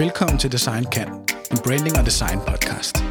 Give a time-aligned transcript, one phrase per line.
[0.00, 1.08] Velkommen til Design Kan,
[1.52, 3.04] en branding og design podcast.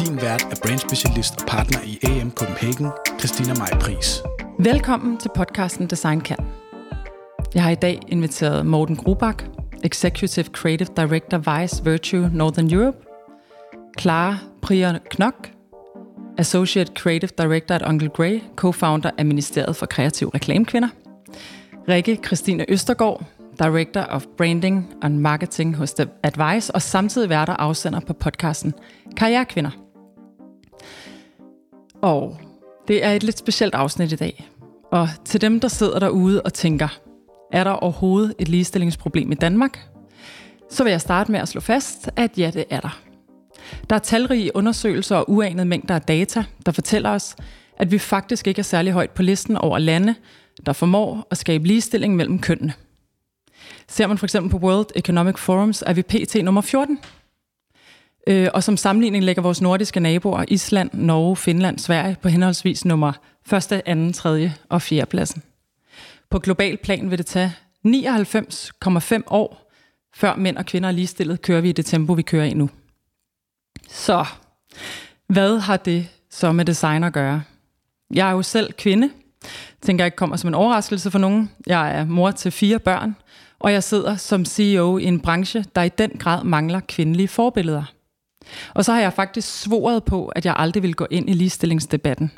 [0.00, 2.88] Din vært er brandspecialist og partner i AM Copenhagen,
[3.18, 4.22] Christina Maj Pris.
[4.58, 6.36] Velkommen til podcasten Design Kan.
[7.54, 9.44] Jeg har i dag inviteret Morten Grubak,
[9.84, 12.98] Executive Creative Director Vice Virtue Northern Europe,
[14.00, 15.50] Clara Prier Knok,
[16.38, 20.88] Associate Creative Director at Uncle Grey, co-founder af Ministeriet for Kreativ Reklamekvinder,
[21.88, 23.22] Rikke Christine Østergaard,
[23.58, 28.74] Director of Branding and Marketing hos The Advice, og samtidig værter afsender på podcasten
[29.16, 29.70] Karrierekvinder.
[32.02, 32.40] Og
[32.88, 34.50] det er et lidt specielt afsnit i dag.
[34.92, 36.88] Og til dem, der sidder derude og tænker,
[37.52, 39.88] er der overhovedet et ligestillingsproblem i Danmark?
[40.70, 43.00] Så vil jeg starte med at slå fast, at ja, det er der.
[43.90, 47.36] Der er talrige undersøgelser og uanede mængder af data, der fortæller os,
[47.76, 50.14] at vi faktisk ikke er særlig højt på listen over lande,
[50.66, 52.72] der formår at skabe ligestilling mellem kønnene.
[53.88, 56.34] Ser man for eksempel på World Economic Forums, er vi pt.
[56.44, 56.98] nummer 14.
[58.26, 63.12] Øh, og som sammenligning lægger vores nordiske naboer, Island, Norge, Finland, Sverige, på henholdsvis nummer
[63.52, 64.52] 1., 2., 3.
[64.68, 65.06] og 4.
[65.06, 65.42] pladsen.
[66.30, 67.52] På global plan vil det tage
[67.86, 69.70] 99,5 år,
[70.14, 72.70] før mænd og kvinder er ligestillet, kører vi i det tempo, vi kører i nu.
[73.88, 74.24] Så,
[75.26, 77.42] hvad har det så med design at gøre?
[78.14, 79.10] Jeg er jo selv kvinde,
[79.82, 81.50] tænker jeg ikke kommer som en overraskelse for nogen.
[81.66, 83.16] Jeg er mor til fire børn,
[83.64, 87.84] og jeg sidder som CEO i en branche, der i den grad mangler kvindelige forbilleder.
[88.74, 92.32] Og så har jeg faktisk svoret på, at jeg aldrig vil gå ind i ligestillingsdebatten.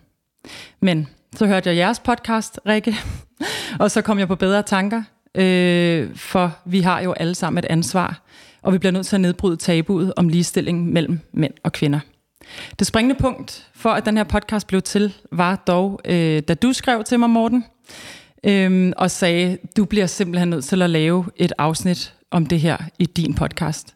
[0.81, 2.97] Men så hørte jeg jeres podcast, Rikke,
[3.81, 5.03] og så kom jeg på bedre tanker,
[5.35, 8.23] øh, for vi har jo alle sammen et ansvar,
[8.63, 12.01] og vi bliver nødt til at nedbryde tabuet om ligestilling mellem mænd og kvinder.
[12.79, 16.73] Det springende punkt for, at den her podcast blev til, var dog, øh, da du
[16.73, 17.65] skrev til mig, Morten,
[18.47, 22.77] øhm, og sagde, du bliver simpelthen nødt til at lave et afsnit om det her
[22.99, 23.95] i din podcast.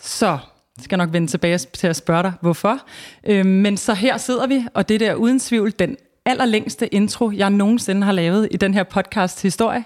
[0.00, 0.38] Så
[0.80, 2.78] skal nok vende tilbage til at spørge dig, hvorfor.
[3.26, 7.50] Øhm, men så her sidder vi, og det der uden tvivl den allerlængste intro, jeg
[7.50, 9.84] nogensinde har lavet i den her podcast historie.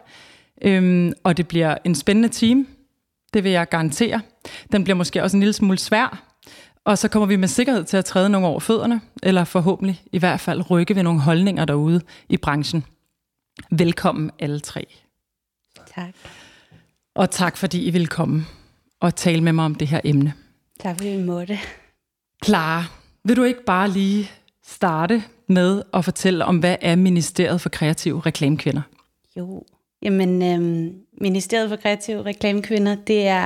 [0.62, 2.66] Øhm, og det bliver en spændende time,
[3.34, 4.20] det vil jeg garantere.
[4.72, 6.22] Den bliver måske også en lille smule svær,
[6.84, 10.18] og så kommer vi med sikkerhed til at træde nogle over fødderne, eller forhåbentlig i
[10.18, 12.84] hvert fald rykke ved nogle holdninger derude i branchen.
[13.70, 14.86] Velkommen alle tre.
[15.94, 16.14] Tak.
[17.14, 18.44] Og tak fordi I vil komme
[19.00, 20.32] og tale med mig om det her emne.
[20.80, 21.58] Tak fordi vi måtte.
[22.44, 22.84] Clara,
[23.24, 24.30] vil du ikke bare lige
[24.66, 28.82] starte med at fortælle om, hvad er Ministeriet for Kreative Reklamekvinder?
[29.36, 29.64] Jo,
[30.02, 33.44] jamen øhm, Ministeriet for Kreative Reklamekvinder, det er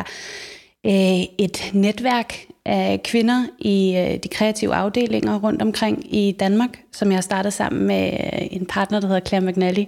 [0.87, 7.13] øh, et netværk af kvinder i øh, de kreative afdelinger rundt omkring i Danmark, som
[7.13, 9.85] jeg startede sammen med øh, en partner, der hedder Claire McNally,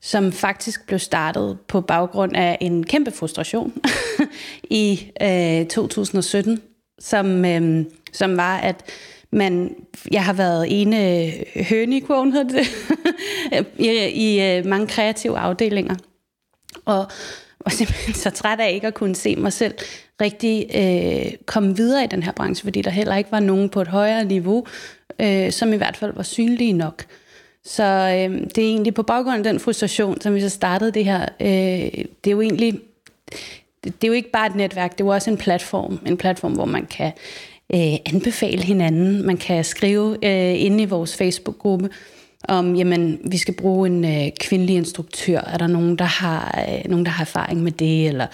[0.00, 3.72] som faktisk blev startet på baggrund af en kæmpe frustration
[4.70, 6.60] i øh, 2017,
[6.98, 8.84] som, øh, som var, at
[9.32, 9.74] man,
[10.10, 11.32] jeg har været ene
[11.68, 12.66] høne i kurven, det,
[13.78, 15.94] i, i øh, mange kreative afdelinger.
[16.84, 17.06] Og
[17.64, 19.74] var simpelthen så træt af ikke at kunne se mig selv
[20.20, 23.80] rigtig øh, komme videre i den her branche, fordi der heller ikke var nogen på
[23.80, 24.66] et højere niveau,
[25.18, 27.04] øh, som i hvert fald var synlige nok.
[27.64, 31.04] Så øh, det er egentlig på baggrund af den frustration, som vi så startede det
[31.04, 31.22] her.
[31.40, 32.80] Øh, det er jo egentlig,
[33.84, 36.00] det, det er jo ikke bare et netværk, det er jo også en platform.
[36.06, 37.12] En platform, hvor man kan
[37.74, 39.26] øh, anbefale hinanden.
[39.26, 41.90] Man kan skrive øh, inde i vores Facebook-gruppe,
[42.48, 45.40] om, jamen, vi skal bruge en øh, kvindelig instruktør.
[45.40, 48.08] Er der nogen, der har, øh, nogen, der har erfaring med det?
[48.08, 48.26] Eller,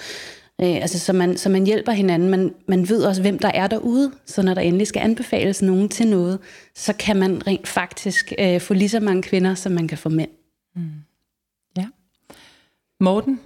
[0.62, 2.28] øh, altså, så, man, så man hjælper hinanden.
[2.28, 4.12] Man, man ved også, hvem der er derude.
[4.26, 6.38] Så når der endelig skal anbefales nogen til noget,
[6.74, 10.08] så kan man rent faktisk øh, få lige så mange kvinder, som man kan få
[10.08, 10.30] mænd.
[10.76, 10.90] Mm.
[11.76, 11.86] Ja.
[13.00, 13.40] Morten,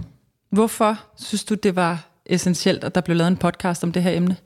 [0.51, 4.11] hvorfor synes du, det var essentielt, at der blev lavet en podcast om det her
[4.11, 4.37] emne?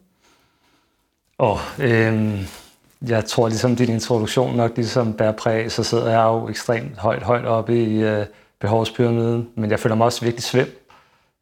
[1.39, 2.45] Åh, oh, øh
[3.09, 7.23] jeg tror ligesom din introduktion nok ligesom bærer præg, så sidder jeg jo ekstremt højt,
[7.23, 8.27] højt oppe i øh,
[8.61, 10.79] behovspyramiden, men jeg føler mig også virkelig svim.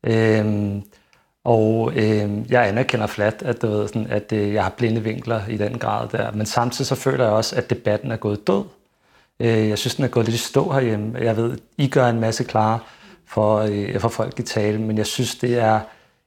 [0.07, 0.83] Øhm,
[1.45, 5.41] og øh, jeg anerkender flat, at, du ved, sådan, at øh, jeg har blinde vinkler
[5.49, 8.65] i den grad der, men samtidig så føler jeg også, at debatten er gået død.
[9.41, 11.19] Øh, jeg synes, den er gået lidt i stå herhjemme.
[11.19, 12.85] Jeg ved, I gør en masse klar
[13.27, 15.81] for, øh, for folk i tale, men jeg synes, det er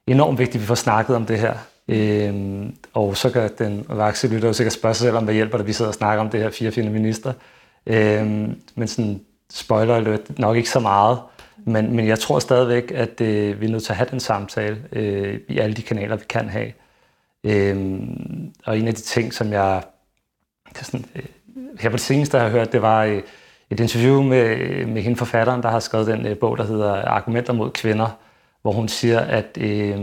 [0.06, 1.54] enormt vigtigt, at vi får snakket om det her.
[1.88, 5.58] Øh, og så kan den vakse lytter jo sikkert spørge sig selv om, hvad hjælper
[5.58, 7.32] det, vi sidder og snakker om det her fire fine minister.
[7.86, 8.26] Øh,
[8.74, 9.20] men sådan
[9.52, 11.18] spoiler alert, nok ikke så meget.
[11.66, 14.78] Men, men jeg tror stadigvæk, at øh, vi er nødt til at have den samtale
[14.92, 16.72] øh, i alle de kanaler, vi kan have.
[17.44, 17.76] Øh,
[18.66, 19.82] og en af de ting, som jeg
[20.82, 21.22] sådan, øh,
[21.80, 23.22] her på det seneste har hørt, det var øh,
[23.70, 26.92] et interview med, øh, med hende forfatteren, der har skrevet den øh, bog, der hedder
[26.92, 28.18] Argumenter mod kvinder,
[28.62, 29.98] hvor hun siger, at øh,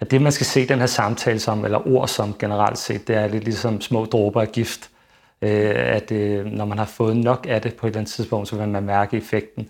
[0.00, 3.16] at det, man skal se den her samtale som, eller ord som generelt set, det
[3.16, 4.90] er lidt ligesom små dråber af gift.
[5.42, 8.48] Øh, at øh, når man har fået nok af det på et eller andet tidspunkt,
[8.48, 9.68] så vil man mærke effekten.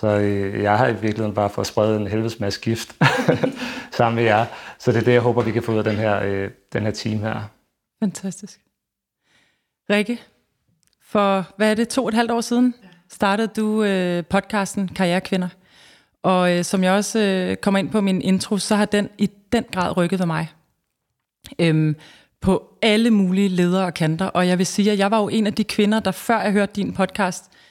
[0.00, 2.96] Så øh, jeg har i virkeligheden bare fået spredt en helvedes masse gift
[3.96, 4.46] sammen med jer.
[4.78, 6.82] Så det er det, jeg håber, vi kan få ud af den her, øh, den
[6.82, 7.40] her team her.
[8.02, 8.60] Fantastisk.
[9.90, 10.20] Rikke,
[11.02, 12.74] for hvad er det, to og et halvt år siden,
[13.10, 15.48] startede du øh, podcasten Karrierekvinder.
[16.22, 19.30] Og øh, som jeg også øh, kommer ind på min intro, så har den i
[19.52, 20.48] den grad rykket ved mig.
[21.58, 21.96] Øhm,
[22.40, 24.26] på alle mulige ledere og kanter.
[24.26, 26.52] Og jeg vil sige, at jeg var jo en af de kvinder, der før jeg
[26.52, 27.65] hørte din podcast, øh,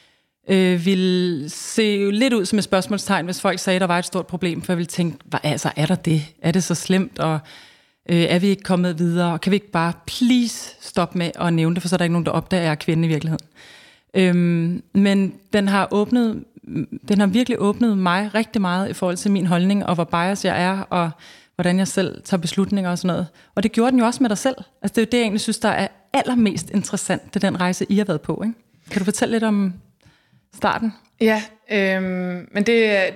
[0.48, 4.06] øh, ville se lidt ud som et spørgsmålstegn, hvis folk sagde, at der var et
[4.06, 4.62] stort problem.
[4.62, 6.22] For jeg ville tænke, hvad, altså, er der det?
[6.42, 7.20] Er det så slemt?
[7.20, 7.40] Og
[8.10, 9.40] øh, er vi ikke kommet videre?
[9.40, 12.14] Kan vi ikke bare please stoppe med at nævne det, for så er der ikke
[12.14, 13.48] nogen, der opdager, at jeg er kvinde i virkeligheden.
[14.14, 16.44] Øhm, men den har åbnet,
[17.08, 20.46] den har virkelig åbnet mig rigtig meget i forhold til min holdning, og hvor bias
[20.46, 21.12] jeg er, og
[21.56, 23.28] hvordan jeg selv tager beslutninger og sådan noget.
[23.56, 24.56] Og det gjorde den jo også med dig selv.
[24.82, 27.62] Altså det er jo det, jeg egentlig synes, der er allermest interessant, det er den
[27.62, 28.42] rejse, I har været på.
[28.46, 28.56] Ikke?
[28.92, 29.74] Kan du fortælle lidt om
[30.58, 30.94] starten?
[31.22, 32.68] Ja, øhm, men det,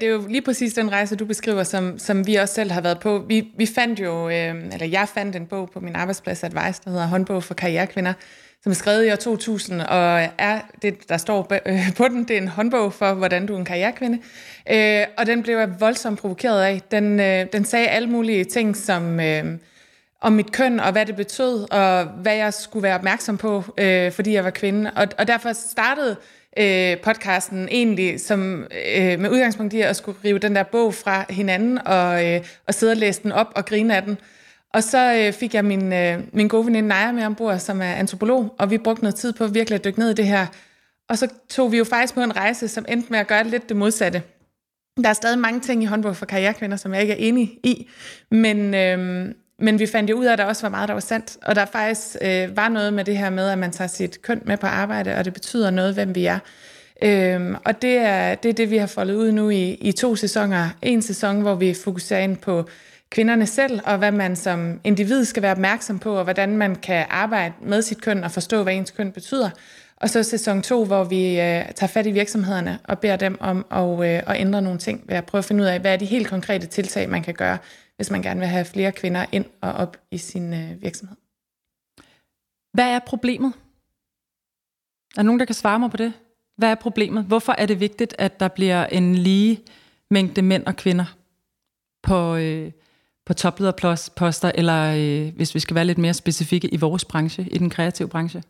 [0.02, 2.82] det er jo lige præcis den rejse, du beskriver, som, som vi også selv har
[2.82, 3.24] været på.
[3.28, 6.90] Vi, vi fandt jo, øhm, eller jeg fandt en bog på min arbejdsplads Advice, der
[6.90, 8.14] hedder Håndbog for Karrierekvinder,
[8.64, 12.38] som er skrevet i år 2000, og er det, der står øh, på den, det
[12.38, 14.20] er en håndbog for, hvordan du er en karrierekvinde.
[14.72, 16.82] Øh, og den blev jeg voldsomt provokeret af.
[16.92, 19.20] Den, øh, den sagde alle mulige ting, som...
[19.20, 19.46] Øh,
[20.22, 24.12] om mit køn, og hvad det betød, og hvad jeg skulle være opmærksom på, øh,
[24.12, 24.92] fordi jeg var kvinde.
[24.96, 26.18] Og, og derfor startede
[26.58, 28.68] øh, podcasten egentlig som,
[28.98, 32.74] øh, med udgangspunkt i at skulle rive den der bog fra hinanden, og, øh, og
[32.74, 34.18] sidde og læse den op og grine af den.
[34.74, 37.94] Og så øh, fik jeg min, øh, min gode veninde Naja med ombord, som er
[37.94, 40.46] antropolog, og vi brugte noget tid på virkelig at dykke ned i det her.
[41.10, 43.70] Og så tog vi jo faktisk på en rejse, som endte med at gøre lidt
[43.70, 44.24] det modsatte.
[45.04, 47.90] Der er stadig mange ting i håndbog for karrierekvinder, som jeg ikke er enig i,
[48.32, 51.02] men, øh, men vi fandt jo ud af, at der også var meget, der var
[51.02, 51.38] sandt.
[51.42, 54.42] Og der faktisk øh, var noget med det her med, at man tager sit køn
[54.46, 56.40] med på arbejde, og det betyder noget, hvem vi er.
[57.02, 60.16] Øhm, og det er, det er det, vi har foldet ud nu i, i to
[60.16, 60.70] sæsoner.
[60.82, 62.70] En sæson, hvor vi fokuserer ind på
[63.10, 67.06] kvinderne selv, og hvad man som individ skal være opmærksom på, og hvordan man kan
[67.10, 69.50] arbejde med sit køn og forstå, hvad ens køn betyder.
[70.02, 73.66] Og så sæson 2, hvor vi øh, tager fat i virksomhederne og beder dem om
[73.72, 75.98] at, øh, at ændre nogle ting ved at prøve at finde ud af, hvad er
[75.98, 77.58] de helt konkrete tiltag, man kan gøre,
[77.96, 81.18] hvis man gerne vil have flere kvinder ind og op i sin øh, virksomhed.
[82.74, 83.54] Hvad er problemet?
[85.12, 86.14] Er der nogen, der kan svare mig på det?
[86.58, 87.24] Hvad er problemet?
[87.24, 89.60] Hvorfor er det vigtigt, at der bliver en lige
[90.10, 91.16] mængde mænd og kvinder
[92.04, 92.72] på, øh,
[93.26, 97.58] på toplederposter, eller øh, hvis vi skal være lidt mere specifikke i vores branche, i
[97.58, 98.44] den kreative branche?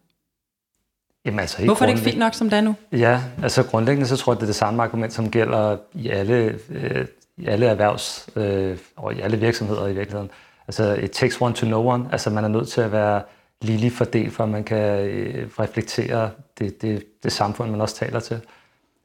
[1.30, 2.76] Jamen, altså, Hvorfor er det ikke fint nok, som det er nu?
[2.92, 6.60] Ja, altså grundlæggende så tror jeg, det er det samme argument, som gælder i alle,
[6.70, 7.06] øh,
[7.38, 10.30] i alle erhvervs øh, og i alle virksomheder i virkeligheden.
[10.68, 12.06] Altså, it takes one to know one.
[12.12, 13.22] Altså, man er nødt til at være
[13.62, 16.30] lige fordelt, for at man kan øh, reflektere
[16.60, 18.40] det, det, det samfund, man også taler til.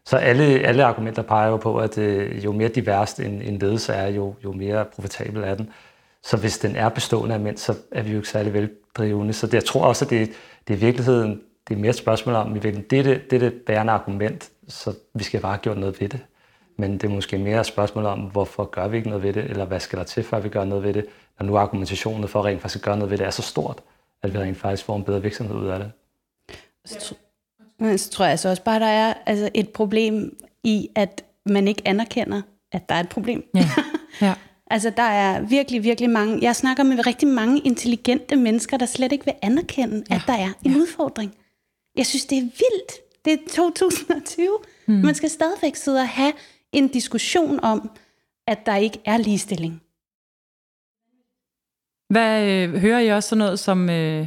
[0.06, 3.92] Så alle, alle argumenter peger jo på, at øh, jo mere diverst en, en ledelse
[3.92, 5.70] er, jo, jo mere profitabel er den.
[6.22, 9.32] Så hvis den er bestående af mænd, så er vi jo ikke særlig veldrivende.
[9.32, 10.30] Så det, jeg tror også, at det,
[10.68, 13.40] det er i virkeligheden det er mere et spørgsmål om, at det er det, det,
[13.40, 16.20] det bærende argument, så vi skal bare have gjort noget ved det.
[16.76, 19.44] Men det er måske mere et spørgsmål om, hvorfor gør vi ikke noget ved det,
[19.44, 21.06] eller hvad skal der til, før vi gør noget ved det,
[21.38, 23.82] når nu argumentationen for rent faktisk at gøre noget ved det er så stort,
[24.22, 25.93] at vi rent faktisk får en bedre virksomhed ud af det.
[26.84, 27.15] Så,
[27.96, 31.82] så tror jeg altså også bare, der er altså et problem i, at man ikke
[31.84, 33.44] anerkender, at der er et problem.
[33.55, 33.69] Ja.
[34.27, 34.34] ja.
[34.67, 39.12] altså der er virkelig, virkelig mange, jeg snakker med rigtig mange intelligente mennesker, der slet
[39.12, 40.15] ikke vil anerkende, ja.
[40.15, 40.79] at der er en ja.
[40.79, 41.34] udfordring.
[41.96, 42.93] Jeg synes, det er vildt.
[43.24, 44.58] Det er 2020.
[44.86, 44.96] Hmm.
[44.96, 46.32] Man skal stadigvæk sidde og have
[46.72, 47.91] en diskussion om,
[48.46, 49.81] at der ikke er ligestilling.
[52.08, 54.27] Hvad øh, hører I også sådan noget som, øh,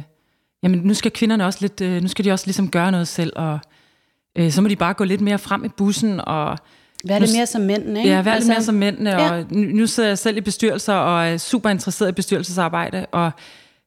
[0.62, 3.32] jamen nu skal kvinderne også lidt, øh, nu skal de også ligesom gøre noget selv,
[3.36, 3.58] og
[4.38, 6.58] øh, så må de bare gå lidt mere frem i bussen, og
[7.04, 8.10] Vær det mere som mændene, ikke?
[8.10, 9.32] Ja, vær altså, det mere som mændene, ja.
[9.32, 13.30] og nu, nu sidder jeg selv i bestyrelser, og er super interesseret i bestyrelsesarbejde, og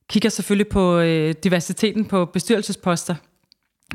[0.10, 3.16] kigger selvfølgelig på øh, diversiteten på bestyrelsesposter,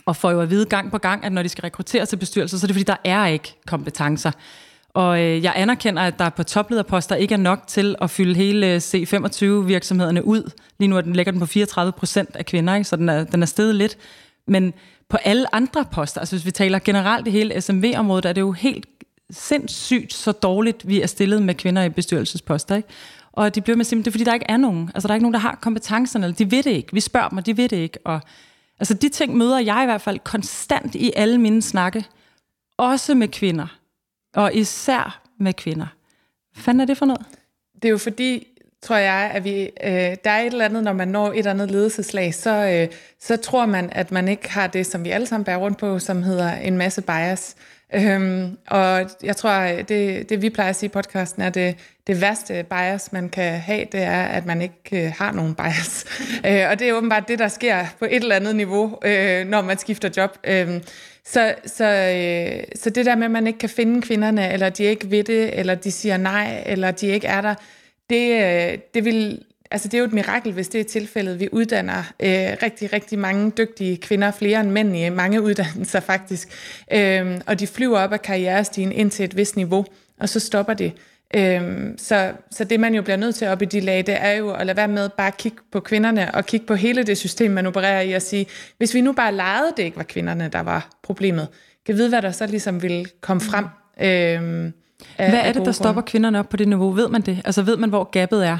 [0.06, 2.58] og får jo at vide gang på gang, at når de skal rekruttere til bestyrelser,
[2.58, 4.30] så er det fordi, der er ikke kompetencer.
[4.96, 8.66] Og øh, jeg anerkender, at der på toplederposter ikke er nok til at fylde hele
[8.66, 10.50] øh, C25-virksomhederne ud.
[10.78, 12.88] Lige nu er den, ligger den på 34 procent af kvinder, ikke?
[12.88, 13.98] så den er, den er steget lidt.
[14.46, 14.74] Men
[15.08, 18.52] på alle andre poster, altså hvis vi taler generelt i hele SMV-området, er det jo
[18.52, 18.86] helt
[19.30, 22.76] sindssygt så dårligt, vi er stillet med kvinder i bestyrelsesposter.
[22.76, 22.88] Ikke?
[23.32, 24.90] Og de bliver med simpelthen, det er fordi, der ikke er nogen.
[24.94, 26.88] Altså der er ikke nogen, der har kompetencerne, eller de ved det ikke.
[26.92, 27.98] Vi spørger dem, og de ved det ikke.
[28.04, 28.20] Og
[28.80, 32.04] Altså de ting møder jeg i hvert fald konstant i alle mine snakke.
[32.78, 33.78] Også med kvinder.
[34.34, 35.86] Og især med kvinder.
[36.52, 37.26] Hvad fanden er det for noget?
[37.74, 38.46] Det er jo fordi,
[38.82, 41.50] tror jeg, at vi, øh, der er et eller andet, når man når et eller
[41.50, 45.26] andet ledelseslag, så, øh, så tror man, at man ikke har det, som vi alle
[45.26, 47.56] sammen bærer rundt på, som hedder en masse bias.
[47.94, 51.76] Øhm, og jeg tror, det, det vi plejer at sige i podcasten, er det,
[52.06, 56.04] det værste bias, man kan have, det er, at man ikke øh, har nogen bias.
[56.48, 59.62] øh, og det er åbenbart det, der sker på et eller andet niveau, øh, når
[59.62, 60.38] man skifter job.
[60.44, 60.80] Øh,
[61.24, 64.84] så, så, øh, så det der med, at man ikke kan finde kvinderne, eller de
[64.84, 67.54] ikke ved det, eller de siger nej, eller de ikke er der,
[68.10, 71.40] det, øh, det vil altså det er jo et mirakel, hvis det er tilfældet.
[71.40, 76.48] Vi uddanner øh, rigtig, rigtig mange dygtige kvinder, flere end mænd i mange uddannelser faktisk.
[76.92, 79.84] Øh, og de flyver op ad karrierestigen ind til et vist niveau,
[80.20, 80.92] og så stopper det.
[81.34, 81.62] Øh,
[81.96, 84.50] så, så det man jo bliver nødt til op i de lag, det er jo
[84.50, 87.50] at lade være med bare at kigge på kvinderne, og kigge på hele det system,
[87.50, 88.46] man opererer i, og sige,
[88.78, 91.48] hvis vi nu bare legede, det ikke var kvinderne, der var problemet,
[91.86, 93.64] kan vide, hvad der så ligesom ville komme frem.
[94.00, 94.72] Øh,
[95.18, 96.90] af, hvad er det, der stopper kvinderne op på det niveau?
[96.90, 97.42] Ved man det?
[97.44, 98.58] Altså ved man, hvor gabet er?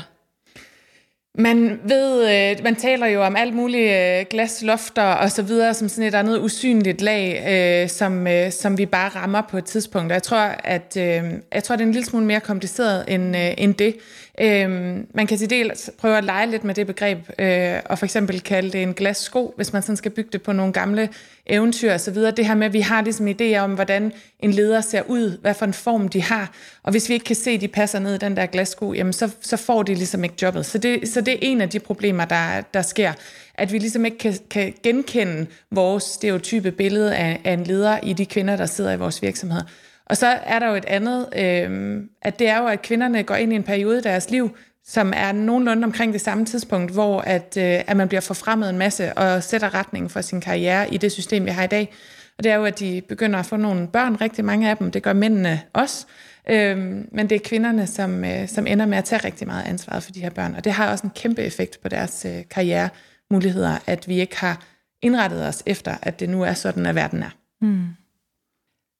[1.39, 5.89] Man ved, øh, man taler jo om alt muligt øh, glaslofter og så videre, som
[5.89, 10.13] sådan et andet usynligt lag, øh, som, øh, som vi bare rammer på et tidspunkt.
[10.13, 11.25] Og jeg tror, at øh,
[11.55, 13.97] jeg tror, det er en lille smule mere kompliceret end, øh, end det.
[14.41, 14.71] Øh,
[15.15, 18.41] man kan til dels prøve at lege lidt med det begreb, øh, og for eksempel
[18.41, 21.09] kalde det en glassko, hvis man sådan skal bygge det på nogle gamle
[21.47, 22.31] eventyr og så videre.
[22.31, 25.55] Det her med, at vi har ligesom idéer om, hvordan en leder ser ud, hvad
[25.55, 28.15] for en form de har, og hvis vi ikke kan se, at de passer ned
[28.15, 30.67] i den der glassko, jamen så, så får de ligesom ikke jobbet.
[30.67, 33.13] Så det, så det er en af de problemer, der, der sker,
[33.55, 38.13] at vi ligesom ikke kan, kan genkende vores stereotype billede af, af en leder i
[38.13, 39.61] de kvinder, der sidder i vores virksomhed.
[40.07, 43.35] Og så er der jo et andet, øh, at det er jo, at kvinderne går
[43.35, 44.57] ind i en periode i deres liv,
[44.87, 48.79] som er nogenlunde omkring det samme tidspunkt, hvor at, øh, at man bliver forfremmet en
[48.79, 51.93] masse og sætter retningen for sin karriere i det system, vi har i dag.
[52.39, 54.91] Og det er jo, at de begynder at få nogle børn, rigtig mange af dem.
[54.91, 56.07] Det gør mændene også.
[56.51, 60.01] Øhm, men det er kvinderne, som, øh, som ender med at tage rigtig meget ansvar
[60.01, 60.55] for de her børn.
[60.55, 64.63] Og det har også en kæmpe effekt på deres øh, karrieremuligheder, at vi ikke har
[65.03, 67.31] indrettet os efter, at det nu er sådan, at verden er.
[67.61, 67.87] Mm.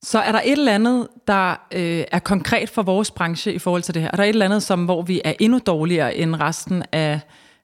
[0.07, 3.83] Så er der et eller andet, der øh, er konkret for vores branche i forhold
[3.83, 4.11] til det her?
[4.13, 7.21] Er der et eller andet, som, hvor vi er endnu dårligere end resten af,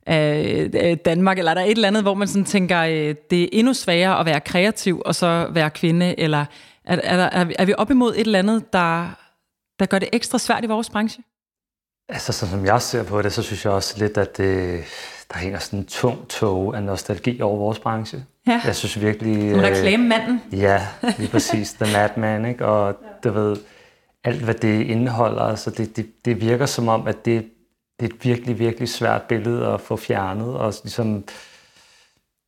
[0.06, 1.38] af Danmark?
[1.38, 4.20] Eller er der et eller andet, hvor man sådan tænker, øh, det er endnu sværere
[4.20, 6.20] at være kreativ og så være kvinde?
[6.20, 6.44] Eller
[6.84, 9.08] er, er, der, er, er vi op imod et eller andet, der,
[9.78, 11.22] der gør det ekstra svært i vores branche?
[12.08, 14.84] Altså, som jeg ser på det, så synes jeg også lidt, at det,
[15.32, 18.24] der hænger sådan en tung tog af nostalgi over vores branche.
[18.46, 18.60] Ja.
[18.64, 19.62] Jeg synes virkelig...
[19.62, 20.40] Reklamemanden.
[20.52, 20.86] Øh, ja,
[21.18, 21.72] lige præcis.
[21.72, 22.66] The Madman, ikke?
[22.66, 23.28] Og ja.
[23.28, 23.56] du ved,
[24.24, 27.44] alt hvad det indeholder, altså det, det, det virker som om, at det,
[28.00, 31.24] det er et virkelig, virkelig svært billede at få fjernet, og ligesom,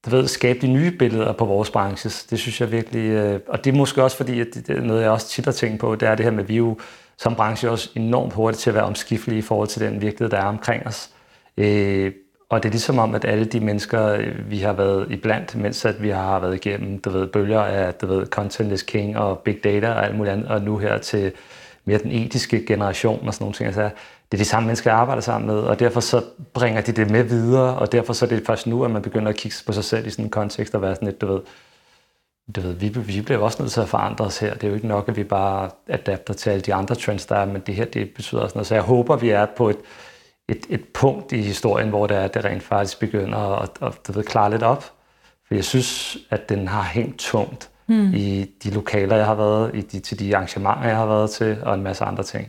[0.06, 2.10] du ved, skabe de nye billeder på vores branche.
[2.30, 3.10] Det synes jeg virkelig...
[3.10, 5.44] Øh, og det er måske også fordi, at det, det er noget, jeg også tit
[5.44, 6.78] har tænkt på, det er det her med, at vi jo
[7.18, 10.38] som branche også enormt hurtigt til at være omskiftelige i forhold til den virkelighed, der
[10.38, 11.10] er omkring os.
[11.56, 12.12] Øh,
[12.48, 15.84] og det er ligesom om, at alle de mennesker, øh, vi har været iblandt, mens
[15.84, 19.38] at vi har været igennem du ved, bølger af du ved, content is king og
[19.38, 21.32] big data og alt muligt andet, og nu her til
[21.84, 23.66] mere den etiske generation og sådan nogle ting.
[23.66, 23.82] Altså,
[24.32, 26.22] det er de samme mennesker, jeg arbejder sammen med, og derfor så
[26.54, 29.28] bringer de det med videre, og derfor så er det først nu, at man begynder
[29.28, 31.40] at kigge på sig selv i sådan en kontekst og være sådan lidt, du ved,
[32.56, 34.54] du ved, vi, vi bliver også nødt til at forandre os her.
[34.54, 37.36] Det er jo ikke nok, at vi bare adapter til alle de andre trends, der
[37.36, 38.66] er, men det her, det betyder også noget.
[38.66, 39.76] Så jeg håber, vi er på et,
[40.48, 44.16] et, et punkt i historien, hvor det, er, det rent faktisk begynder at, at, at
[44.16, 44.92] ved, klare lidt op.
[45.46, 48.14] For jeg synes, at den har hængt tungt mm.
[48.14, 51.58] i de lokaler, jeg har været, i de, til de arrangementer, jeg har været til,
[51.62, 52.48] og en masse andre ting.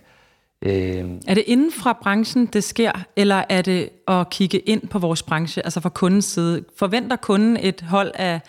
[0.62, 5.00] Øh, er det inden fra branchen, det sker, eller er det at kigge ind på
[5.00, 6.64] vores branche, altså fra kundens side?
[6.78, 8.42] Forventer kunden et hold af,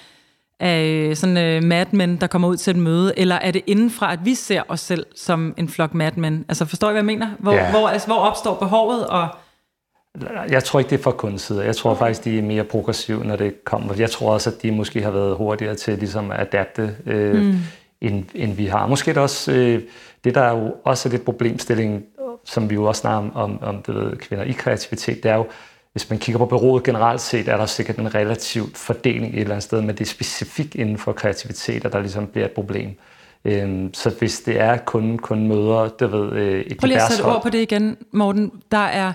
[0.61, 4.19] af sådan uh, madmen, der kommer ud til et møde, eller er det indenfra, at
[4.25, 6.45] vi ser os selv som en flok madmen?
[6.49, 7.29] Altså forstår I, hvad jeg mener?
[7.39, 7.71] Hvor, ja.
[7.71, 9.29] hvor, altså, hvor opstår behovet, og
[10.49, 11.65] jeg tror ikke, det er fra kundens side.
[11.65, 13.95] Jeg tror faktisk, de er mere progressive, når det kommer.
[13.99, 17.59] Jeg tror også, at de måske har været hurtigere til ligesom at adapte, øh, mm.
[18.01, 18.87] end, end vi har.
[18.87, 19.83] Måske det også, øh,
[20.25, 22.05] det der er jo også lidt problemstilling,
[22.45, 25.37] som vi jo også snakker om, om, om det ved, kvinder i kreativitet, det er
[25.37, 25.47] jo,
[25.97, 29.51] hvis man kigger på bureauet generelt set, er der sikkert en relativt fordeling et eller
[29.55, 32.91] andet sted, men det er specifikt inden for kreativitet, at der ligesom bliver et problem.
[33.45, 37.13] Øhm, så hvis det er, kunden kun møder, det ved, øh, et Prøv lige at
[37.13, 38.53] sætte ord på det igen, Morten.
[38.71, 39.13] Der er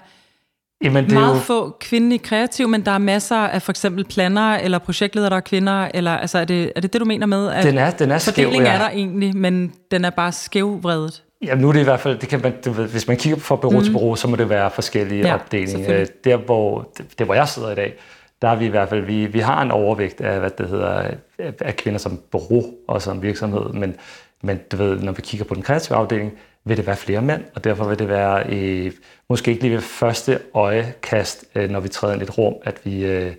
[0.84, 1.40] Jamen, det er meget jo...
[1.40, 5.42] få kvindelige kreative, men der er masser af for eksempel plannere eller projektledere, der er
[5.42, 8.12] kvinder, eller altså er det er det, det du mener med, at den er, den
[8.12, 8.74] er skæv, ja.
[8.74, 11.24] er der egentlig, men den er bare skævvredet?
[11.46, 13.56] Ja, nu er det i hvert fald, det kan man, det, hvis man kigger fra
[13.56, 13.84] bureau mm.
[13.84, 16.06] til bureau, så må det være forskellige ja, opdelinger.
[16.24, 17.94] Der hvor, det, hvor jeg sidder i dag,
[18.42, 21.12] der er vi i hvert fald, vi, vi har en overvægt af, hvad det hedder,
[21.60, 23.96] af kvinder som bureau og som virksomhed, men,
[24.44, 26.34] men du ved, når vi kigger på den kreative afdeling,
[26.66, 28.92] vil det være flere mænd, og derfor vil det være øh,
[29.30, 32.82] måske ikke lige ved første øjekast, øh, når vi træder ind i et rum, at
[32.84, 33.34] vi, øh,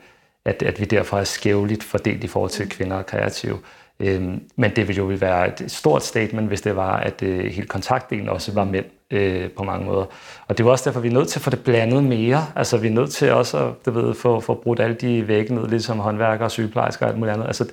[0.45, 3.59] at, at vi derfor er skævligt fordelt i forhold til kvinder og kreative.
[4.03, 4.23] Øh,
[4.57, 8.29] men det ville jo være et stort statement, hvis det var, at øh, hele kontaktdelen
[8.29, 10.05] også var mænd øh, på mange måder.
[10.49, 12.47] Og det er jo også derfor, vi er nødt til at få det blandet mere.
[12.57, 15.55] Altså vi er nødt til også at du ved, få, få brudt alle de vægge
[15.55, 17.47] ned, ligesom håndværkere, sygeplejersker og alt muligt andet.
[17.47, 17.65] Altså,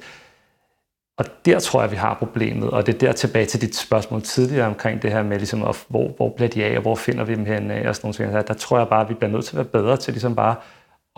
[1.18, 4.22] og der tror jeg, vi har problemet, og det er der tilbage til dit spørgsmål
[4.22, 7.36] tidligere omkring det her med, ligesom, hvor, hvor bliver de af, og hvor finder vi
[7.36, 8.48] dem henne af, og sådan nogle ting.
[8.48, 10.56] Der tror jeg bare, at vi bliver nødt til at være bedre til ligesom bare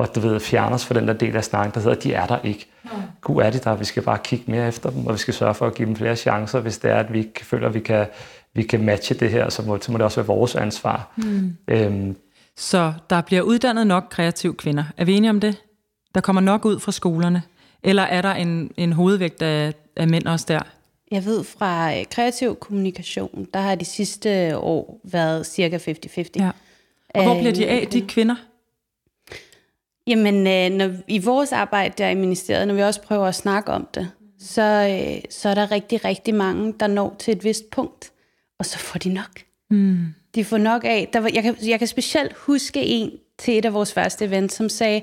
[0.01, 2.13] og du ved, fjerne os fra den der del af snakken, der hedder, at de
[2.13, 2.67] er der ikke.
[2.83, 2.89] Mm.
[3.21, 5.53] Gud er de der, vi skal bare kigge mere efter dem, og vi skal sørge
[5.53, 7.79] for at give dem flere chancer, hvis det er, at vi ikke føler, at vi
[7.79, 8.05] kan,
[8.53, 11.13] vi kan matche det her, så må, så må det også være vores ansvar.
[11.17, 11.57] Mm.
[11.67, 12.15] Øhm.
[12.57, 14.83] Så der bliver uddannet nok kreative kvinder.
[14.97, 15.61] Er vi enige om det?
[16.15, 17.43] Der kommer nok ud fra skolerne?
[17.83, 20.59] Eller er der en, en hovedvægt af, af mænd også der?
[21.11, 26.23] Jeg ved fra øh, kreativ kommunikation, der har de sidste år været cirka 50-50.
[26.35, 26.51] Ja.
[27.15, 28.35] Og hvor bliver de af, de kvinder?
[30.07, 33.71] Jamen, øh, når, i vores arbejde der i ministeriet, når vi også prøver at snakke
[33.71, 37.69] om det, så, øh, så er der rigtig, rigtig mange, der når til et vist
[37.69, 38.11] punkt,
[38.59, 39.41] og så får de nok.
[39.69, 40.05] Mm.
[40.35, 41.09] De får nok af.
[41.13, 44.55] Der var, jeg, kan, jeg kan specielt huske en til et af vores første events,
[44.55, 45.01] som sagde,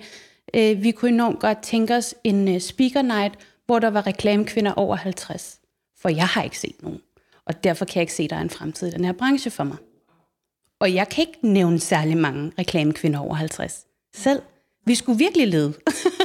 [0.55, 3.35] øh, vi kunne enormt godt tænke os en uh, speaker night,
[3.67, 5.61] hvor der var reklamekvinder over 50.
[6.01, 7.01] For jeg har ikke set nogen.
[7.47, 9.51] Og derfor kan jeg ikke se, at der er en fremtid i den her branche
[9.51, 9.77] for mig.
[10.81, 14.43] Og jeg kan ikke nævne særlig mange reklamekvinder over 50 selv
[14.89, 15.73] vi skulle virkelig lede.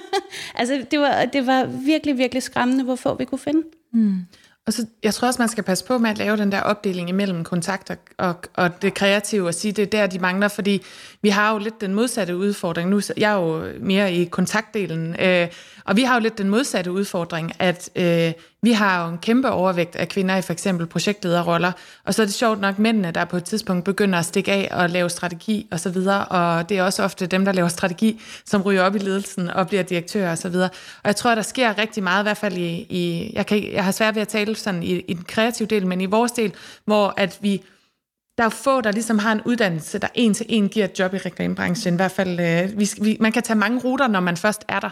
[0.60, 3.64] altså, det var, det var virkelig, virkelig skræmmende, hvor få vi kunne finde.
[3.94, 4.26] Mm.
[4.68, 7.10] Og så, jeg tror også, man skal passe på med at lave den der opdeling
[7.10, 10.82] imellem kontakter og, og det kreative, og sige, det er der, de mangler, fordi
[11.22, 12.90] vi har jo lidt den modsatte udfordring.
[12.90, 15.48] Nu jeg er jo mere i kontaktdelen, øh,
[15.86, 19.50] og vi har jo lidt den modsatte udfordring, at øh, vi har jo en kæmpe
[19.50, 21.72] overvægt af kvinder i for eksempel projektlederroller,
[22.06, 24.70] og så er det sjovt nok mændene, der på et tidspunkt begynder at stikke af
[24.72, 28.22] og lave strategi og så videre, og det er også ofte dem, der laver strategi,
[28.46, 30.70] som ryger op i ledelsen og bliver direktør og så videre.
[31.04, 33.84] Og jeg tror, der sker rigtig meget, i hvert fald i, i jeg, kan, jeg
[33.84, 36.54] har svært ved at tale sådan i, i den kreative del, men i vores del,
[36.86, 37.62] hvor at vi
[38.38, 41.00] der er jo få, der ligesom har en uddannelse, der en til en giver et
[41.00, 41.94] job i reklamebranchen.
[41.94, 44.80] I hvert fald, øh, vi, vi, man kan tage mange ruter, når man først er
[44.80, 44.90] der.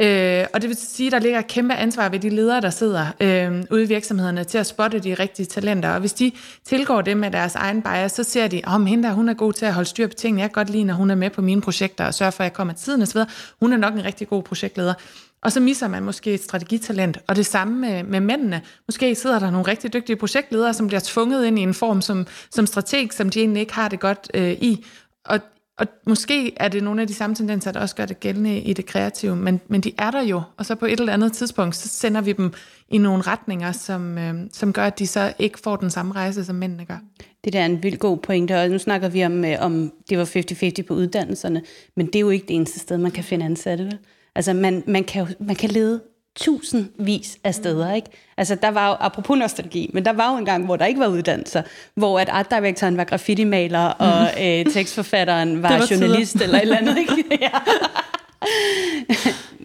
[0.00, 2.70] Øh, og det vil sige, at der ligger et kæmpe ansvar ved de ledere, der
[2.70, 5.90] sidder øh, ude i virksomhederne til at spotte de rigtige talenter.
[5.90, 6.32] Og hvis de
[6.64, 9.34] tilgår det med deres egen bias, så ser de, om oh, hende der, hun er
[9.34, 10.42] god til at holde styr på tingene.
[10.42, 12.44] Jeg kan godt lide, når hun er med på mine projekter og sørger for, at
[12.44, 13.20] jeg kommer tiden osv.
[13.60, 14.94] Hun er nok en rigtig god projektleder.
[15.42, 17.18] Og så misser man måske et strategitalent.
[17.26, 18.62] Og det samme med, med mændene.
[18.88, 22.26] Måske sidder der nogle rigtig dygtige projektledere, som bliver tvunget ind i en form som,
[22.50, 24.86] som strateg, som de egentlig ikke har det godt øh, i.
[25.24, 25.40] Og
[25.78, 28.72] og måske er det nogle af de samme tendenser, der også gør det gældende i
[28.72, 31.76] det kreative, men, men de er der jo, og så på et eller andet tidspunkt,
[31.76, 32.52] så sender vi dem
[32.88, 36.44] i nogle retninger, som, øh, som gør, at de så ikke får den samme rejse,
[36.44, 36.98] som mændene gør.
[37.44, 40.18] Det der er en vildt god pointe, og nu snakker vi om, øh, om det
[40.18, 41.62] var 50-50 på uddannelserne,
[41.96, 43.98] men det er jo ikke det eneste sted, man kan finde ansatte.
[44.34, 46.00] Altså man, man, kan, man kan lede
[46.36, 47.94] tusindvis af steder.
[47.94, 48.08] Ikke?
[48.36, 51.00] Altså, der var jo, apropos nostalgi, men der var jo en gang, hvor der ikke
[51.00, 51.62] var uddannelser,
[51.94, 54.42] hvor at art directoren var graffiti-maler, og mm.
[54.42, 56.44] øh, tekstforfatteren var, var journalist tider.
[56.44, 56.98] eller et eller andet.
[56.98, 57.24] Ikke?
[57.40, 57.50] ja.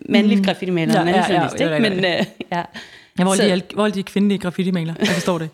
[0.09, 0.43] Mandlig mm.
[0.43, 1.59] graffiti-maler, ja, mandlig ja, journalist.
[1.59, 1.89] Ja, ja, ja, ja.
[1.89, 2.63] Men, øh, ja.
[3.19, 4.93] Ja, hvor, er de, hvor er de kvindelige graffiti-maler?
[4.99, 5.49] Jeg forstår det.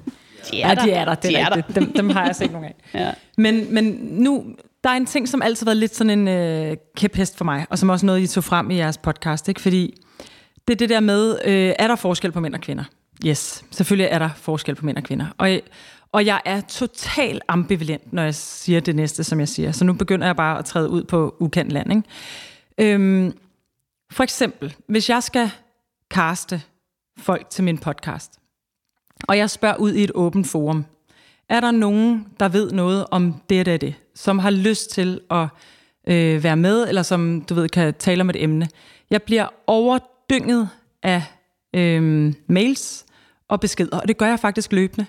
[0.52, 1.74] de er ja, de er der, det er de er der.
[1.74, 2.76] Dem, dem har jeg set nogle af.
[3.00, 3.12] ja.
[3.38, 4.46] men, men nu,
[4.84, 7.66] der er en ting, som altid har været lidt sådan en øh, kæphest for mig,
[7.70, 9.62] og som også noget, I tog frem i jeres podcast, ikke?
[9.62, 10.02] fordi
[10.70, 12.84] det er det der med, øh, er der forskel på mænd og kvinder?
[13.26, 15.26] Yes, selvfølgelig er der forskel på mænd og kvinder.
[15.38, 15.60] Og,
[16.12, 19.72] og jeg er total ambivalent, når jeg siger det næste, som jeg siger.
[19.72, 21.92] Så nu begynder jeg bare at træde ud på ukendt land.
[21.92, 22.94] Ikke?
[22.94, 23.34] Øhm,
[24.12, 25.52] for eksempel, hvis jeg skal
[26.12, 26.62] kaste
[27.20, 28.40] folk til min podcast,
[29.28, 30.86] og jeg spørger ud i et åbent forum,
[31.50, 35.48] er der nogen, der ved noget om det og det, som har lyst til at
[36.08, 38.68] øh, være med, eller som du ved kan tale om et emne.
[39.10, 40.70] Jeg bliver over dynget
[41.04, 41.24] af
[41.74, 43.06] øh, mails
[43.48, 45.06] og beskeder, og det gør jeg faktisk løbende.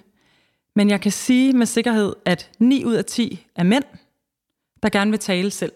[0.76, 3.84] Men jeg kan sige med sikkerhed, at 9 ud af 10 er mænd,
[4.82, 5.72] der gerne vil tale selv.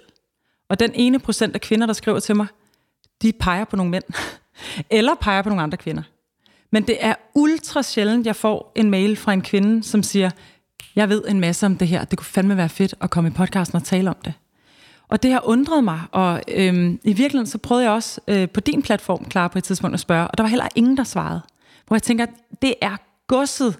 [0.68, 2.46] Og den ene procent af kvinder, der skriver til mig,
[3.22, 4.04] de peger på nogle mænd,
[4.90, 6.02] eller peger på nogle andre kvinder.
[6.70, 10.30] Men det er ultra sjældent, jeg får en mail fra en kvinde, som siger,
[10.96, 13.32] jeg ved en masse om det her, det kunne fandme være fedt at komme i
[13.32, 14.32] podcasten og tale om det.
[15.08, 18.60] Og det har undret mig, og øhm, i virkeligheden så prøvede jeg også øh, på
[18.60, 21.40] din platform, klar på et tidspunkt at spørge, og der var heller ingen, der svarede.
[21.86, 22.26] Hvor jeg tænker,
[22.62, 23.78] det er godset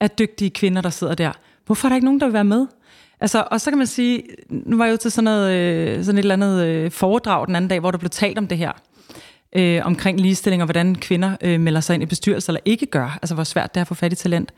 [0.00, 1.32] af dygtige kvinder, der sidder der.
[1.66, 2.66] Hvorfor er der ikke nogen, der vil være med?
[3.20, 6.18] Altså, og så kan man sige, nu var jeg jo til sådan, noget, øh, sådan
[6.18, 8.72] et eller andet øh, foredrag den anden dag, hvor der blev talt om det her,
[9.52, 13.18] øh, omkring ligestilling og hvordan kvinder øh, melder sig ind i bestyrelser eller ikke gør,
[13.22, 14.52] altså hvor svært det er at få fat i talent.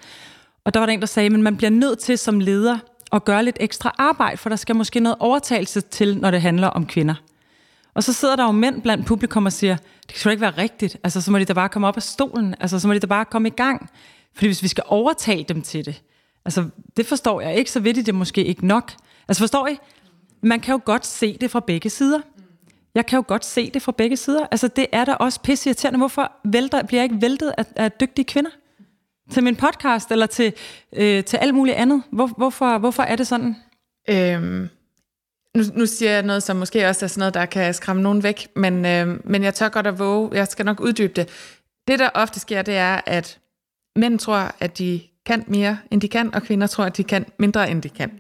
[0.65, 2.79] Og der var der en, der sagde, men man bliver nødt til som leder
[3.13, 6.69] at gøre lidt ekstra arbejde, for der skal måske noget overtagelse til, når det handler
[6.69, 7.15] om kvinder.
[7.95, 10.59] Og så sidder der jo mænd blandt publikum og siger, det kan sgu ikke være
[10.59, 10.97] rigtigt.
[11.05, 12.55] Altså, så må de da bare komme op af stolen.
[12.61, 13.91] Altså, så må de da bare komme i gang.
[14.35, 16.03] Fordi hvis vi skal overtale dem til det,
[16.45, 16.65] altså,
[16.97, 18.93] det forstår jeg ikke, så ved de det måske ikke nok.
[19.29, 19.79] Altså, forstår I?
[20.43, 22.21] Man kan jo godt se det fra begge sider.
[22.95, 24.47] Jeg kan jo godt se det fra begge sider.
[24.51, 25.99] Altså, det er da også pisse irriterende.
[25.99, 28.51] Hvorfor vælter, bliver jeg ikke væltet af, af dygtige kvinder?
[29.31, 30.53] Til min podcast, eller til,
[30.97, 32.03] øh, til alt muligt andet.
[32.13, 33.57] Hvor, hvorfor, hvorfor er det sådan?
[34.11, 34.69] Øhm,
[35.57, 38.23] nu, nu siger jeg noget, som måske også er sådan noget, der kan skræmme nogen
[38.23, 41.29] væk, men, øh, men jeg tør godt at våge, jeg skal nok uddybe det.
[41.89, 43.39] Det, der ofte sker, det er, at
[43.97, 47.27] mænd tror, at de kan mere, end de kan, og kvinder tror, at de kan
[47.39, 48.11] mindre, end de kan.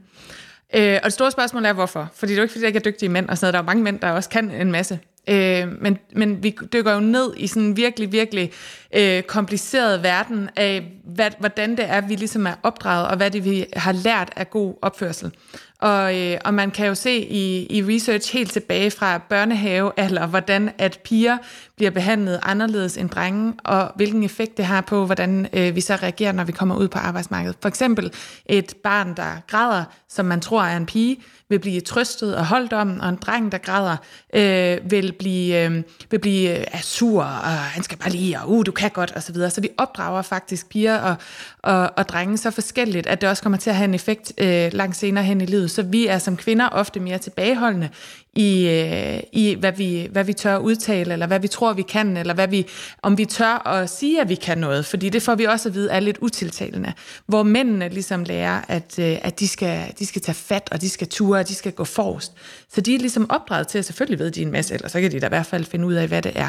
[0.74, 2.10] Øh, og det store spørgsmål er, hvorfor?
[2.14, 3.52] Fordi det er jo ikke, fordi der ikke er dygtige mænd, og sådan noget.
[3.52, 4.98] Der er jo mange mænd, der også kan en masse.
[5.28, 8.52] Øh, men, men vi dykker jo ned i sådan en virkelig, virkelig
[8.94, 13.44] øh, kompliceret verden af, hvad, hvordan det er, vi ligesom er opdraget, og hvad det
[13.44, 15.32] vi har lært af god opførsel.
[15.78, 20.26] Og, øh, og man kan jo se i, i research helt tilbage fra børnehave, eller
[20.26, 21.38] hvordan at piger
[21.76, 25.94] bliver behandlet anderledes end drenge, og hvilken effekt det har på, hvordan øh, vi så
[25.94, 27.56] reagerer, når vi kommer ud på arbejdsmarkedet.
[27.62, 28.12] For eksempel
[28.46, 31.16] et barn, der græder, som man tror er en pige,
[31.48, 33.96] vil blive trøstet og holdt om, og en dreng, der græder,
[34.34, 38.66] øh, vil blive, øh, vil blive øh, sur, og han skal bare lige, og uh,
[38.66, 39.50] du kan godt, og så videre.
[39.50, 41.16] Så vi opdrager faktisk piger og,
[41.62, 44.72] og, og drenge så forskelligt, at det også kommer til at have en effekt øh,
[44.72, 45.70] langt senere hen i livet.
[45.70, 47.88] Så vi er som kvinder ofte mere tilbageholdende
[48.38, 52.16] i, øh, i hvad, vi, hvad vi tør udtale, eller hvad vi tror, vi kan,
[52.16, 52.66] eller hvad vi,
[53.02, 54.86] om vi tør at sige, at vi kan noget.
[54.86, 56.92] Fordi det får vi også at vide er lidt utiltalende.
[57.26, 60.88] Hvor mændene ligesom lærer, at, øh, at de, skal, de skal tage fat, og de
[60.88, 62.32] skal ture, og de skal gå forrest.
[62.74, 65.12] Så de er ligesom opdraget til, at selvfølgelig ved de en masse, eller så kan
[65.12, 66.48] de da i hvert fald finde ud af, hvad det er.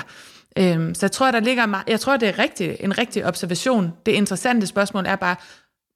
[0.58, 3.93] Øhm, så jeg tror, der ligger jeg tror, det er rigtig, en rigtig observation.
[4.06, 5.36] Det interessante spørgsmål er bare,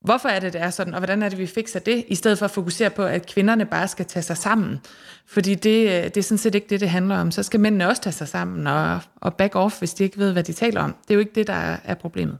[0.04, 2.40] hvorfor er det, det er sådan, og hvordan er det, vi fikser det, i stedet
[2.40, 4.80] for at fokusere på, at kvinderne bare skal tage sig sammen.
[5.26, 7.32] Fordi det, øh, det er sådan set ikke det, det handler om.
[7.32, 10.34] Så skal mændene også tage sig sammen og, og back off, hvis de ikke ved,
[10.34, 10.96] hvad de taler om.
[11.02, 12.38] Det er jo ikke det, der er, problemet.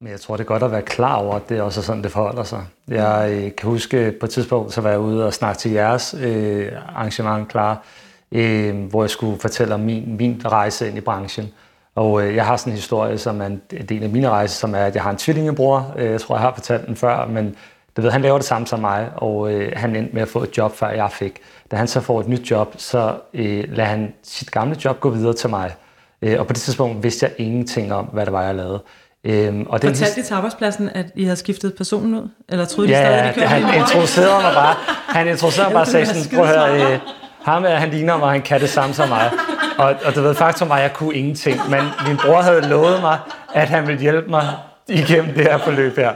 [0.00, 2.12] Men jeg tror, det er godt at være klar over, at det er sådan, det
[2.12, 2.66] forholder sig.
[2.88, 6.14] Jeg øh, kan huske, på et tidspunkt, så var jeg ude og snakke til jeres
[6.20, 7.84] øh, arrangement klar,
[8.32, 11.52] øh, hvor jeg skulle fortælle om min, min rejse ind i branchen.
[11.94, 14.74] Og øh, jeg har sådan en historie, som er en del af min rejse, som
[14.74, 15.94] er, at jeg har en tvillingebror.
[15.98, 17.56] Øh, jeg tror, jeg har fortalt den før, men
[17.96, 20.42] du ved, han laver det samme som mig, og øh, han endte med at få
[20.42, 21.38] et job, før jeg fik.
[21.70, 25.10] Da han så får et nyt job, så øh, lader han sit gamle job gå
[25.10, 25.74] videre til mig.
[26.22, 28.82] Øh, og på det tidspunkt vidste jeg ingenting om, hvad det var, jeg lavede.
[29.24, 32.28] Øhm, og den Fortalte de til arbejdspladsen, at I havde skiftet personen ud?
[32.48, 34.74] Eller troede de ja, stadig, at han introducerede mig bare.
[35.08, 36.98] Han introducerede mig bare og sagde sådan, prøv at høre, øh,
[37.42, 39.30] ham er, han ligner mig, han kan det samme som mig.
[39.80, 41.60] Og, og du ved, faktisk var, at jeg kunne ingenting.
[41.70, 43.18] Men min bror havde lovet mig,
[43.54, 44.48] at han ville hjælpe mig
[44.88, 46.12] igennem det her forløb her.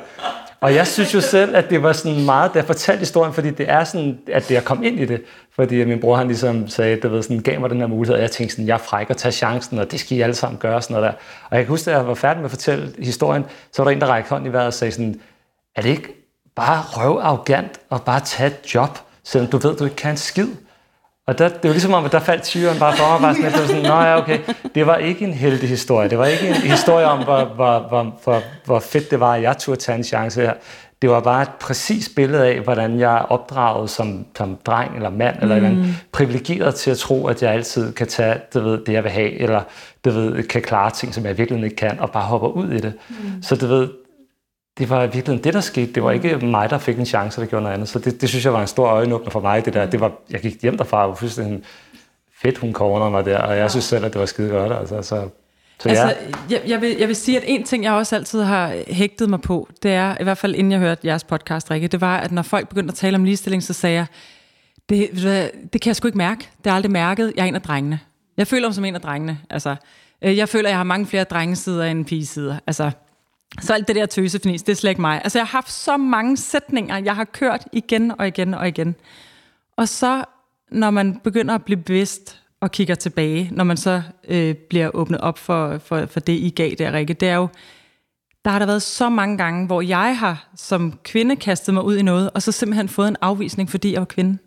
[0.60, 3.50] Og jeg synes jo selv, at det var sådan meget, da jeg fortalte historien, fordi
[3.50, 5.22] det er sådan, at det er kom ind i det.
[5.54, 8.22] Fordi min bror han ligesom sagde, det ved, sådan, gav mig den her mulighed, og
[8.22, 10.58] jeg tænkte sådan, jeg er fræk og tage chancen, og det skal I alle sammen
[10.58, 11.16] gøre, sådan noget der.
[11.50, 13.94] Og jeg kan huske, at jeg var færdig med at fortælle historien, så var der
[13.94, 15.20] en, der rækkede hånden i vejret og sagde sådan,
[15.76, 16.08] er det ikke
[16.56, 20.16] bare røv arrogant og bare tage et job, selvom du ved, du ikke kan en
[20.16, 20.48] skid?
[21.26, 23.46] Og der, det var ligesom om, at der faldt tyren bare for mig, bare sådan,
[23.46, 24.38] at det var sådan, nå ja, okay,
[24.74, 26.10] det var ikke en heldig historie.
[26.10, 29.42] Det var ikke en historie om, hvor, hvor, hvor, hvor, hvor fedt det var, at
[29.42, 30.52] jeg turde tage en chance her.
[31.02, 35.10] Det var bare et præcis billede af, hvordan jeg er opdraget som, som dreng eller
[35.10, 35.42] mand, mm.
[35.42, 39.02] eller en privilegeret til at tro, at jeg altid kan tage du ved, det, jeg
[39.02, 39.60] vil have, eller
[40.04, 42.78] du ved, kan klare ting, som jeg virkelig ikke kan, og bare hopper ud i
[42.78, 42.92] det.
[43.08, 43.42] Mm.
[43.42, 43.88] Så du ved,
[44.78, 45.92] det var virkelig det, der skete.
[45.92, 47.88] Det var ikke mig, der fik en chance, der gjorde noget andet.
[47.88, 49.64] Så det, det synes jeg var en stor øjenåbner for mig.
[49.64, 49.86] Det der.
[49.86, 51.64] Det var, jeg gik hjem derfra og var en
[52.42, 54.72] fedt, hun corner mig der, og jeg synes selv, at det var skide godt.
[54.72, 55.28] Altså, så,
[55.80, 55.94] så ja.
[55.94, 56.16] altså,
[56.50, 59.40] jeg, jeg, vil, jeg vil sige, at en ting, jeg også altid har hægtet mig
[59.40, 62.32] på, det er, i hvert fald inden jeg hørte jeres podcast, Rikke, det var, at
[62.32, 64.06] når folk begyndte at tale om ligestilling, så sagde jeg,
[64.88, 65.10] det,
[65.72, 66.48] det kan jeg sgu ikke mærke.
[66.64, 67.32] Det har aldrig mærket.
[67.36, 68.00] Jeg er en af drengene.
[68.36, 69.38] Jeg føler mig som en af drengene.
[69.50, 69.76] Altså,
[70.24, 72.56] øh, jeg føler, at jeg har mange flere drengesider end pigesider.
[72.66, 72.90] Altså,
[73.60, 75.20] så alt det der tøsefnis, det er slet ikke mig.
[75.24, 78.94] Altså, jeg har haft så mange sætninger, jeg har kørt igen og igen og igen.
[79.76, 80.24] Og så,
[80.70, 85.20] når man begynder at blive bevidst og kigger tilbage, når man så øh, bliver åbnet
[85.20, 87.48] op for, for, for det, I gav der, Rikke, det er jo,
[88.44, 91.96] der har der været så mange gange, hvor jeg har som kvinde kastet mig ud
[91.96, 94.38] i noget, og så simpelthen fået en afvisning, fordi jeg var kvinde.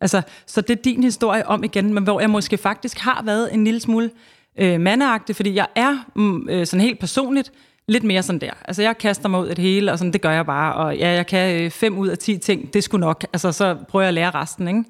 [0.00, 3.54] Altså, så det er din historie om igen, men hvor jeg måske faktisk har været
[3.54, 4.10] en lille smule
[4.58, 7.52] øh, mandeagtig, fordi jeg er mm, øh, sådan helt personligt
[7.88, 8.50] lidt mere sådan der.
[8.64, 10.74] Altså, jeg kaster mig ud i det hele, og sådan, det gør jeg bare.
[10.74, 13.24] Og ja, jeg kan øh, fem ud af ti ting, det skulle nok.
[13.32, 14.84] Altså, så prøver jeg at lære resten, ikke?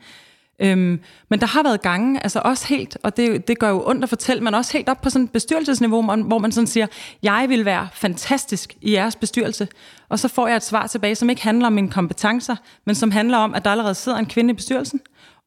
[0.60, 4.02] Øhm, men der har været gange, altså også helt, og det, det gør jo ondt
[4.02, 6.66] at fortælle, men også helt op på sådan et bestyrelsesniveau, hvor man, hvor man sådan
[6.66, 6.86] siger,
[7.22, 9.68] jeg vil være fantastisk i jeres bestyrelse,
[10.08, 12.56] og så får jeg et svar tilbage, som ikke handler om mine kompetencer,
[12.86, 15.00] men som handler om, at der allerede sidder en kvinde i bestyrelsen,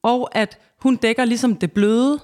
[0.03, 2.19] og at hun dækker ligesom det bløde,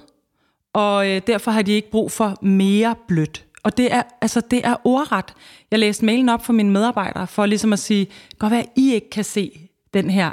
[0.74, 3.44] og øh, derfor har de ikke brug for mere blødt.
[3.62, 5.34] Og det er, altså, det er ordret.
[5.70, 8.06] Jeg læste mailen op for mine medarbejdere, for ligesom at sige,
[8.38, 10.32] godt være, I ikke kan se den her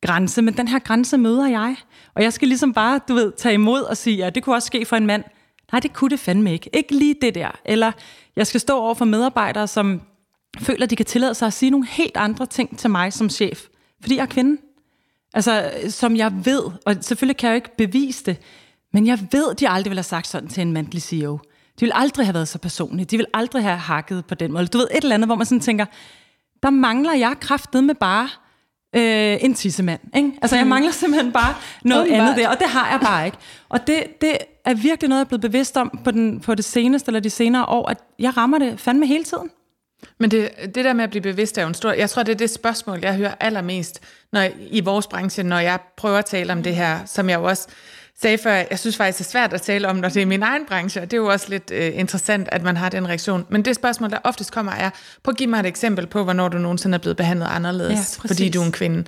[0.00, 1.76] grænse, men den her grænse møder jeg.
[2.14, 4.66] Og jeg skal ligesom bare, du ved, tage imod og sige, ja, det kunne også
[4.66, 5.24] ske for en mand.
[5.72, 6.70] Nej, det kunne det fandme ikke.
[6.72, 7.50] Ikke lige det der.
[7.64, 7.92] Eller
[8.36, 10.00] jeg skal stå over for medarbejdere, som
[10.58, 13.62] føler, de kan tillade sig at sige nogle helt andre ting til mig som chef.
[14.00, 14.60] Fordi jeg er kvinde.
[15.34, 18.36] Altså, som jeg ved, og selvfølgelig kan jeg jo ikke bevise det,
[18.92, 21.38] men jeg ved, de aldrig ville have sagt sådan til en mandlig CEO.
[21.80, 23.06] De vil aldrig have været så personlige.
[23.06, 24.66] De vil aldrig have hakket på den måde.
[24.66, 25.86] Du ved, et eller andet, hvor man sådan tænker,
[26.62, 28.28] der mangler jeg kraftet med bare
[28.96, 30.00] øh, en tissemand.
[30.16, 30.32] Ikke?
[30.42, 30.68] Altså, jeg mm.
[30.68, 33.38] mangler simpelthen bare noget andet der, og det har jeg bare ikke.
[33.68, 36.64] Og det, det er virkelig noget, jeg er blevet bevidst om på, den, på det
[36.64, 39.50] seneste eller de senere år, at jeg rammer det fandme hele tiden.
[40.20, 41.92] Men det, det der med at blive bevidst er jo en stor...
[41.92, 44.00] Jeg tror, det er det spørgsmål, jeg hører allermest
[44.32, 47.44] når, i vores branche, når jeg prøver at tale om det her, som jeg jo
[47.44, 47.68] også
[48.20, 50.42] sagde før, jeg synes faktisk, det er svært at tale om, når det er min
[50.42, 53.46] egen branche, og det er jo også lidt øh, interessant, at man har den reaktion.
[53.48, 54.90] Men det spørgsmål, der oftest kommer, er,
[55.22, 58.28] prøv at give mig et eksempel på, hvornår du nogensinde er blevet behandlet anderledes, ja,
[58.28, 58.98] fordi du er en kvinde.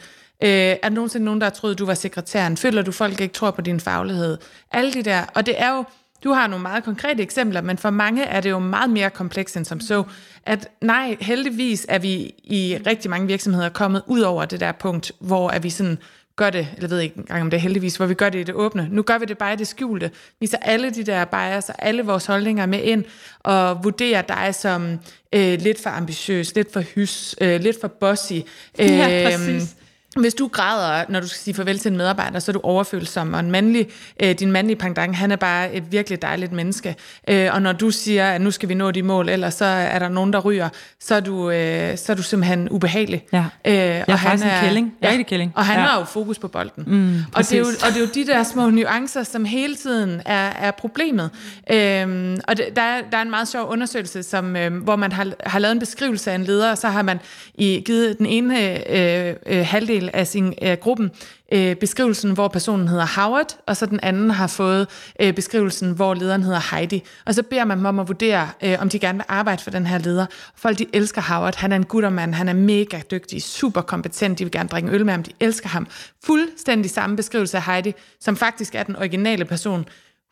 [0.42, 2.56] Øh, er der nogensinde nogen, der har troet, du var sekretæren?
[2.56, 4.38] Føler du, folk ikke tror på din faglighed?
[4.72, 5.24] Alle de der.
[5.34, 5.84] Og det er jo,
[6.24, 9.56] du har nogle meget konkrete eksempler, men for mange er det jo meget mere komplekst
[9.56, 10.04] end som så.
[10.46, 15.12] At nej, heldigvis er vi i rigtig mange virksomheder kommet ud over det der punkt,
[15.20, 15.98] hvor er vi sådan
[16.36, 18.42] gør det, eller ved ikke engang om det er heldigvis, hvor vi gør det i
[18.42, 18.88] det åbne.
[18.90, 20.10] Nu gør vi det bare i det skjulte.
[20.40, 23.04] Vi så alle de der bias og alle vores holdninger med ind,
[23.40, 24.98] og vurderer dig som
[25.32, 28.32] øh, lidt for ambitiøs, lidt for hys, øh, lidt for bossy.
[28.32, 28.42] Øh,
[28.98, 29.85] ja, præcis øhm,
[30.20, 33.34] hvis du græder, når du skal sige farvel til en medarbejder, så er du overfølsom,
[33.34, 33.88] og en mandlig,
[34.22, 36.96] øh, din mandlige pendant, han er bare et virkelig dejligt menneske.
[37.28, 39.98] Øh, og når du siger, at nu skal vi nå de mål, eller så er
[39.98, 40.68] der nogen, der ryger,
[41.00, 43.24] så er du, øh, så er du simpelthen ubehagelig.
[43.32, 43.44] Ja.
[43.64, 44.94] Øh, jeg og er han er en kælling.
[45.02, 45.52] Ja, kælling.
[45.54, 45.86] Og han ja.
[45.86, 46.84] har jo fokus på bolden.
[46.86, 49.76] Mm, og, det er jo, og det er jo de der små nuancer, som hele
[49.76, 51.30] tiden er, er problemet.
[51.70, 55.12] Øh, og det, der, er, der er en meget sjov undersøgelse, som, øh, hvor man
[55.12, 57.20] har, har lavet en beskrivelse af en leder, og så har man
[57.54, 61.10] i, givet den ene øh, øh, halvdel del af sin af gruppen
[61.52, 64.88] øh, beskrivelsen, hvor personen hedder Howard, og så den anden har fået
[65.20, 67.02] øh, beskrivelsen, hvor lederen hedder Heidi.
[67.24, 69.70] Og så beder man dem om at vurdere, øh, om de gerne vil arbejde for
[69.70, 70.26] den her leder.
[70.56, 71.56] Folk, de elsker Howard.
[71.56, 75.04] Han er en guttermand, han er mega dygtig, super kompetent, de vil gerne drikke øl
[75.04, 75.86] med ham, de elsker ham.
[76.24, 79.86] Fuldstændig samme beskrivelse af Heidi, som faktisk er den originale person,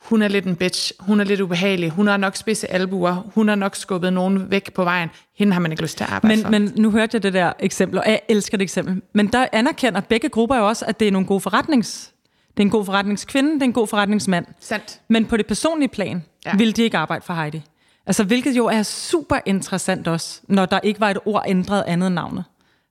[0.05, 3.49] hun er lidt en bitch, hun er lidt ubehagelig, hun har nok spidse albuer, hun
[3.49, 6.37] har nok skubbet nogen væk på vejen, hende har man ikke lyst til at arbejde
[6.37, 6.51] men, for.
[6.51, 9.03] Men nu hørte jeg det der eksempel, og jeg elsker det eksempel.
[9.13, 12.11] Men der anerkender begge grupper jo også, at det er nogle gode forretnings...
[12.57, 14.47] Det er en god forretningskvinde, det er en god forretningsmand.
[14.61, 15.01] Sandt.
[15.09, 16.57] Men på det personlige plan ja.
[16.57, 17.63] vil de ikke arbejde for Heidi.
[18.07, 22.07] Altså, hvilket jo er super interessant også, når der ikke var et ord ændret andet
[22.07, 22.45] end navnet.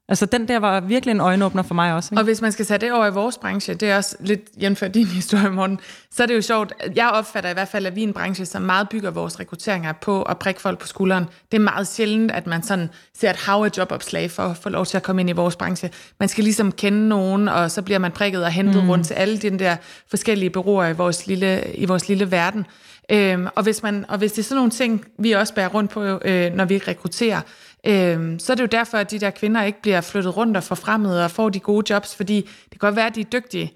[0.10, 2.10] Altså den der var virkelig en øjenåbner for mig også.
[2.14, 2.22] Ikke?
[2.22, 4.94] Og hvis man skal sætte det over i vores branche, det er også lidt jævnført
[4.94, 5.80] din historie, morgen,
[6.12, 6.74] så er det jo sjovt.
[6.96, 9.94] Jeg opfatter i hvert fald, at vi er en branche, som meget bygger vores rekrutteringer
[9.94, 11.26] på at prikke folk på skulderen.
[11.52, 14.70] Det er meget sjældent, at man sådan ser et hav af jobopslag for at få
[14.70, 15.90] lov til at komme ind i vores branche.
[16.20, 18.90] Man skal ligesom kende nogen, og så bliver man prikket og hentet mm.
[18.90, 19.76] rundt til alle de der
[20.10, 22.66] forskellige bureauer i vores lille, i vores lille verden.
[23.12, 25.92] Øhm, og, hvis man, og hvis det er sådan nogle ting, vi også bærer rundt
[25.92, 27.42] på, øh, når vi rekrutterer,
[27.88, 30.64] Øhm, så er det jo derfor, at de der kvinder ikke bliver flyttet rundt og
[30.64, 33.74] forfremmet og får de gode jobs, fordi det kan godt være, at de er dygtige,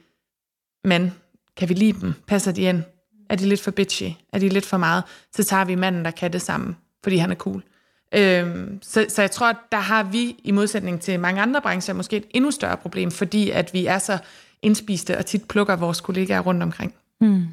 [0.84, 1.14] men
[1.58, 2.14] kan vi lide dem?
[2.28, 2.84] Passer de ind?
[3.30, 4.10] Er de lidt for bitchy?
[4.34, 5.04] Er de lidt for meget?
[5.36, 7.64] Så tager vi manden, der kan det sammen, fordi han er cool.
[8.16, 11.94] Øhm, så, så jeg tror, at der har vi, i modsætning til mange andre brancher,
[11.94, 14.18] måske et endnu større problem, fordi at vi er så
[14.62, 16.94] indspiste og tit plukker vores kollegaer rundt omkring.
[17.22, 17.44] Mm.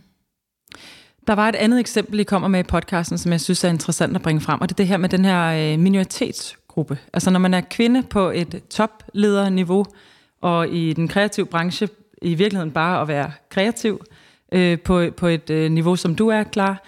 [1.27, 4.17] Der var et andet eksempel, I kommer med i podcasten, som jeg synes er interessant
[4.17, 6.99] at bringe frem, og det er det her med den her øh, minoritetsgruppe.
[7.13, 9.85] Altså når man er kvinde på et toplederniveau,
[10.41, 11.89] og i den kreative branche
[12.23, 14.05] i virkeligheden bare at være kreativ
[14.53, 16.83] øh, på, på et øh, niveau, som du er klar,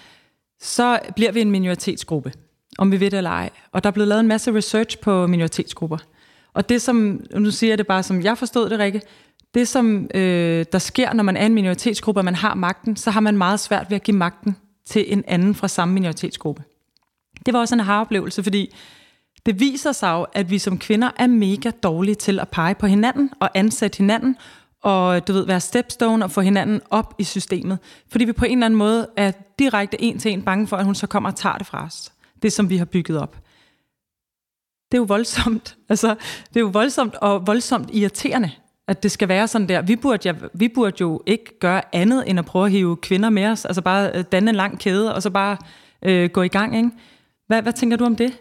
[0.60, 2.32] så bliver vi en minoritetsgruppe,
[2.78, 3.50] om vi ved det eller ej.
[3.72, 5.98] Og der er blevet lavet en masse research på minoritetsgrupper.
[6.54, 9.00] Og det som, nu siger jeg det bare som jeg forstod det, Rikke,
[9.56, 13.10] det, som øh, der sker, når man er en minoritetsgruppe, og man har magten, så
[13.10, 16.62] har man meget svært ved at give magten til en anden fra samme minoritetsgruppe.
[17.46, 18.74] Det var også en haroplevelse, fordi
[19.46, 22.86] det viser sig jo, at vi som kvinder er mega dårlige til at pege på
[22.86, 24.36] hinanden og ansætte hinanden,
[24.82, 27.78] og du ved, være stepstone og få hinanden op i systemet.
[28.08, 30.84] Fordi vi på en eller anden måde er direkte en til en bange for, at
[30.84, 32.12] hun så kommer og tager det fra os.
[32.42, 33.36] Det, som vi har bygget op.
[34.92, 35.76] Det er jo voldsomt.
[35.88, 36.08] Altså,
[36.48, 38.50] det er jo voldsomt og voldsomt irriterende
[38.88, 39.82] at det skal være sådan der.
[39.82, 43.30] Vi burde, ja, vi burde jo ikke gøre andet, end at prøve at hive kvinder
[43.30, 43.64] med os.
[43.64, 45.56] Altså bare øh, danne en lang kæde, og så bare
[46.02, 46.90] øh, gå i gang, ikke?
[47.46, 48.32] Hvad, hvad tænker du om det?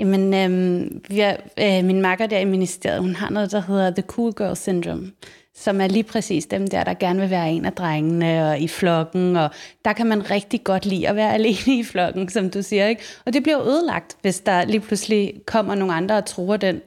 [0.00, 3.90] Jamen, øhm, vi er, øh, min makker der i ministeriet, hun har noget, der hedder
[3.90, 5.12] The Cool Girl Syndrome,
[5.54, 8.68] som er lige præcis dem der, der gerne vil være en af drengene og i
[8.68, 9.50] flokken, og
[9.84, 13.02] der kan man rigtig godt lide at være alene i flokken, som du siger, ikke?
[13.26, 16.80] Og det bliver ødelagt, hvis der lige pludselig kommer nogle andre og tror den,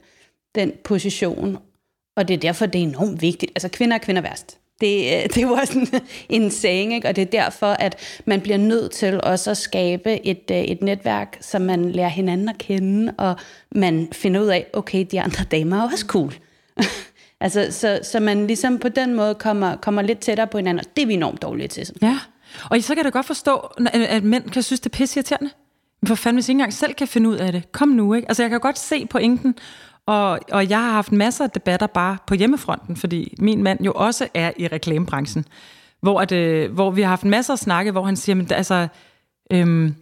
[0.55, 1.57] den position,
[2.17, 3.51] og det er derfor, det er enormt vigtigt.
[3.55, 4.57] Altså, kvinder er kvinder værst.
[4.81, 5.87] Det, øh, det var sådan
[6.29, 7.07] en saying, ikke?
[7.07, 10.81] og det er derfor, at man bliver nødt til også at skabe et, øh, et
[10.81, 13.35] netværk, så man lærer hinanden at kende, og
[13.71, 16.33] man finder ud af, okay, de andre damer er også cool.
[17.41, 20.95] altså, så, så man ligesom på den måde kommer, kommer lidt tættere på hinanden, og
[20.95, 21.89] det er vi enormt dårlige til.
[22.01, 22.19] Ja,
[22.69, 23.57] og så kan jeg da godt forstå,
[23.93, 25.49] at mænd kan synes, det er pisse irriterende.
[26.01, 28.13] Men for fanden, hvis I ikke engang selv kan finde ud af det, kom nu,
[28.13, 28.27] ikke?
[28.27, 29.55] Altså, jeg kan godt se pointen,
[30.07, 33.91] og, og jeg har haft masser af debatter bare på hjemmefronten, fordi min mand jo
[33.95, 35.45] også er i reklamebranchen,
[36.01, 38.87] hvor, at, øh, hvor vi har haft masser af snakke, hvor han siger, men altså,
[39.51, 39.95] øhm,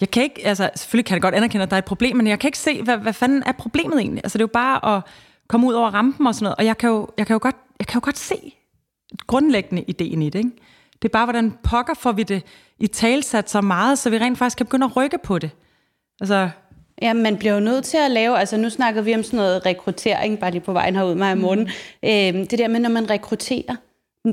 [0.00, 2.26] jeg kan ikke, altså selvfølgelig kan jeg godt anerkende, at der er et problem, men
[2.26, 4.20] jeg kan ikke se, hvad, hvad fanden er problemet egentlig?
[4.24, 5.02] Altså det er jo bare at
[5.48, 7.56] komme ud over rampen og sådan noget, og jeg kan jo, jeg kan jo, godt,
[7.78, 8.54] jeg kan jo godt se
[9.26, 10.50] grundlæggende ideen i det, ikke?
[11.02, 12.42] Det er bare, hvordan pokker får vi det
[12.78, 15.50] i talsat så meget, så vi rent faktisk kan begynde at rykke på det.
[16.20, 16.50] Altså,
[17.02, 19.66] Ja, man bliver jo nødt til at lave, altså nu snakker vi om sådan noget
[19.66, 21.60] rekruttering, bare lige på vejen herud mig i morgen.
[21.60, 22.38] Mm.
[22.38, 23.76] Øh, det der med, når man rekrutterer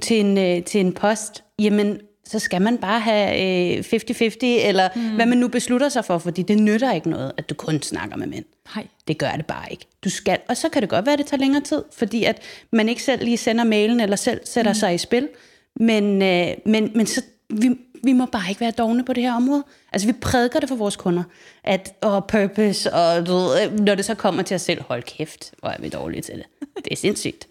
[0.01, 4.89] til en, øh, til en post, jamen så skal man bare have øh, 50-50, eller
[4.95, 5.15] mm.
[5.15, 8.17] hvad man nu beslutter sig for, fordi det nytter ikke noget, at du kun snakker
[8.17, 8.45] med mænd.
[8.75, 8.87] Nej.
[9.07, 9.85] Det gør det bare ikke.
[10.03, 12.41] Du skal, og så kan det godt være, at det tager længere tid, fordi at
[12.71, 14.75] man ikke selv lige sender mailen, eller selv sætter mm.
[14.75, 15.29] sig i spil.
[15.75, 19.35] Men, øh, men, men så, vi, vi må bare ikke være dogne på det her
[19.35, 19.63] område.
[19.93, 21.23] Altså, vi prædiker det for vores kunder,
[21.63, 25.53] at og purpose, og du ved, når det så kommer til os selv, hold kæft,
[25.59, 26.45] hvor er vi dårlige til det.
[26.75, 27.47] Det er sindssygt.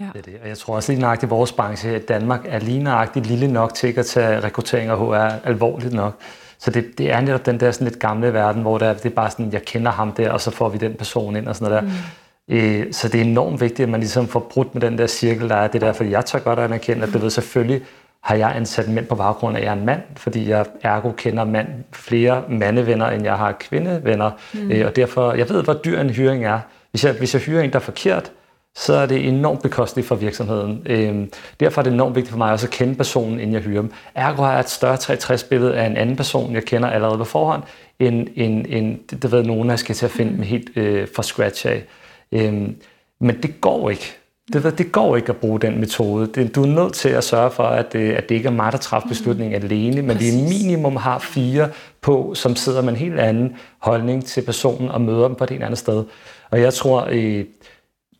[0.00, 0.06] Ja.
[0.12, 0.40] Det er det.
[0.42, 3.26] Og jeg tror også lige nøjagtigt, at vores branche her i Danmark er lige nøjagtigt
[3.26, 6.20] lille nok til at tage rekruttering af HR alvorligt nok.
[6.58, 9.06] Så det, det er netop den der sådan lidt gamle verden, hvor det er, det
[9.06, 11.56] er bare sådan, jeg kender ham der, og så får vi den person ind og
[11.56, 11.88] sådan noget der.
[11.88, 12.22] Mm.
[12.48, 15.48] Øh, så det er enormt vigtigt, at man ligesom får brudt med den der cirkel,
[15.48, 17.82] der er det der, fordi jeg tør godt anerkende, at det ved selvfølgelig,
[18.22, 21.12] har jeg ansat mænd på baggrund af, at jeg er en mand, fordi jeg ergo
[21.12, 24.30] kender mand, flere mandevenner, end jeg har kvindevenner.
[24.54, 24.70] Mm.
[24.70, 26.60] Øh, og derfor, jeg ved, hvor dyr en hyring er.
[26.90, 28.32] Hvis jeg, hvis jeg hyrer en, der er forkert,
[28.74, 30.86] så er det enormt bekosteligt for virksomheden.
[30.86, 31.26] Øh,
[31.60, 33.92] derfor er det enormt vigtigt for mig også at kende personen, inden jeg hyrer dem.
[34.14, 37.62] Ergo har jeg et større 360-billede af en anden person, jeg kender allerede på forhånd,
[37.98, 40.42] end, end, end det ved nogen, jeg skal til at finde mm.
[40.42, 41.84] helt øh, fra scratch af.
[42.32, 42.68] Øh,
[43.20, 44.21] men det går ikke.
[44.52, 46.26] Det, det går ikke at bruge den metode.
[46.26, 48.72] Det, du er nødt til at sørge for, at det, at det ikke er mig,
[48.72, 49.64] der træffer beslutningen mm.
[49.64, 50.32] alene, men Præcis.
[50.32, 51.68] vi minimum har fire
[52.00, 55.50] på, som sidder med en helt anden holdning til personen og møder dem på et
[55.50, 56.04] helt andet sted.
[56.50, 57.44] Og jeg tror, øh,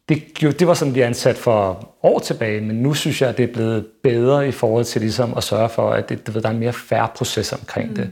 [0.08, 3.48] det, det var sådan, vi ansat for år tilbage, men nu synes jeg, at det
[3.48, 6.52] er blevet bedre i forhold til ligesom at sørge for, at det, det, der er
[6.52, 7.94] en mere færre proces omkring mm.
[7.96, 8.10] det.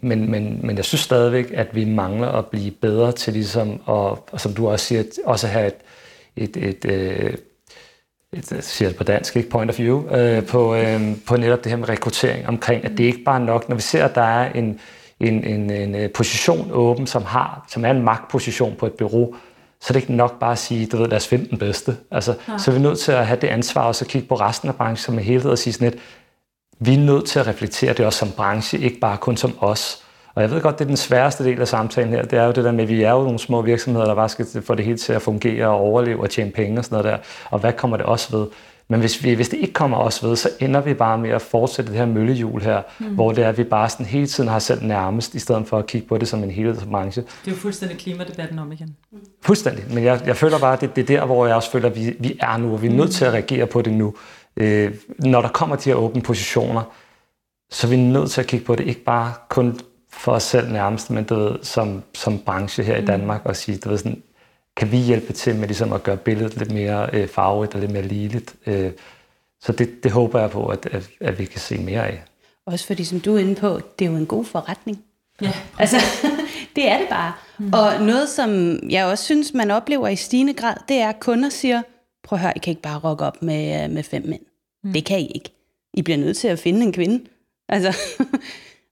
[0.00, 3.78] Men, men, men jeg synes stadigvæk, at vi mangler at blive bedre til ligesom, at,
[3.88, 5.74] og som du også siger, også have et,
[6.36, 7.40] et, et, et,
[8.32, 11.64] et jeg siger det på dansk, ikke point of view, øh, på, øh, på netop
[11.64, 14.14] det her med rekruttering omkring, at det ikke bare er nok, når vi ser, at
[14.14, 14.80] der er en,
[15.20, 19.34] en, en, en øh, position åben, som, har, som er en magtposition på et bureau,
[19.80, 21.96] så er det ikke nok bare at sige, du ved, lad os finde den bedste.
[22.10, 22.58] Altså, ja.
[22.58, 24.74] Så er vi nødt til at have det ansvar, og så kigge på resten af
[24.74, 26.02] branchen som helhed og sige sådan lidt,
[26.78, 30.03] vi er nødt til at reflektere det også som branche, ikke bare kun som os.
[30.34, 32.52] Og jeg ved godt, det er den sværeste del af samtalen her, det er jo
[32.52, 34.84] det der med, at vi er jo nogle små virksomheder, der bare skal få det
[34.84, 37.18] hele til at fungere og overleve og tjene penge og sådan noget der.
[37.50, 38.46] Og hvad kommer det også ved?
[38.88, 41.42] Men hvis, vi, hvis det ikke kommer os ved, så ender vi bare med at
[41.42, 43.06] fortsætte det her møllehjul her, mm.
[43.06, 45.78] hvor det er, at vi bare sådan hele tiden har selv nærmest, i stedet for
[45.78, 47.22] at kigge på det som en helhedsbranche.
[47.22, 48.96] Det er jo fuldstændig klimadebatten om igen.
[49.42, 51.88] Fuldstændig, men jeg, jeg føler bare, at det, det er der, hvor jeg også føler,
[51.88, 54.14] at vi, vi er nu, og vi er nødt til at reagere på det nu.
[54.56, 56.82] Øh, når der kommer de her åbne positioner,
[57.70, 59.78] så er vi nødt til at kigge på det, ikke bare kun
[60.18, 63.02] for os selv nærmest, men du ved, som, som branche her mm.
[63.02, 64.22] i Danmark, og sige, du ved, sådan,
[64.76, 67.92] kan vi hjælpe til med ligesom at gøre billedet lidt mere øh, farverigt og lidt
[67.92, 68.54] mere ligeligt.
[68.66, 68.92] Øh,
[69.60, 72.22] så det, det håber jeg på, at, at, at vi kan se mere af.
[72.66, 75.04] Også fordi, som du er inde på, det er jo en god forretning.
[75.42, 75.52] Ja.
[75.78, 75.96] Altså,
[76.76, 77.32] det er det bare.
[77.58, 77.72] Mm.
[77.72, 81.48] Og noget, som jeg også synes, man oplever i stigende grad, det er, at kunder
[81.48, 81.82] siger,
[82.24, 84.42] prøv at høre, I kan ikke bare rokke op med, øh, med fem mænd.
[84.84, 84.92] Mm.
[84.92, 85.50] Det kan I ikke.
[85.94, 87.24] I bliver nødt til at finde en kvinde.
[87.68, 87.96] Altså,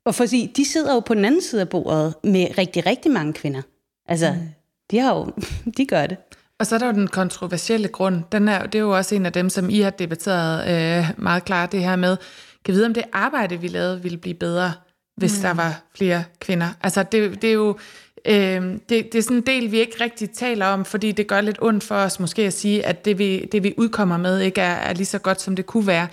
[0.05, 2.87] og for at sige, de sidder jo på den anden side af bordet med rigtig,
[2.87, 3.63] rigtig mange kvinder.
[4.09, 4.49] Altså, mm.
[4.91, 5.33] de, har jo,
[5.77, 6.17] de gør det.
[6.59, 8.23] Og så er der jo den kontroversielle grund.
[8.33, 11.45] Den er, det er jo også en af dem, som I har debatteret øh, meget
[11.45, 12.17] klart det her med.
[12.65, 14.73] Kan vide, om det arbejde, vi lavede, ville blive bedre,
[15.17, 15.43] hvis mm.
[15.43, 16.69] der var flere kvinder.
[16.83, 17.79] Altså, det, det er jo
[18.25, 21.41] Øh, det, det er sådan en del, vi ikke rigtig taler om, fordi det gør
[21.41, 24.61] lidt ondt for os måske at sige, at det vi, det, vi udkommer med, ikke
[24.61, 26.09] er, er lige så godt, som det kunne være.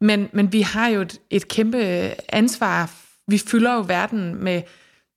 [0.00, 2.90] Men, men vi har jo et, et kæmpe ansvar.
[3.28, 4.62] Vi fylder jo verden med,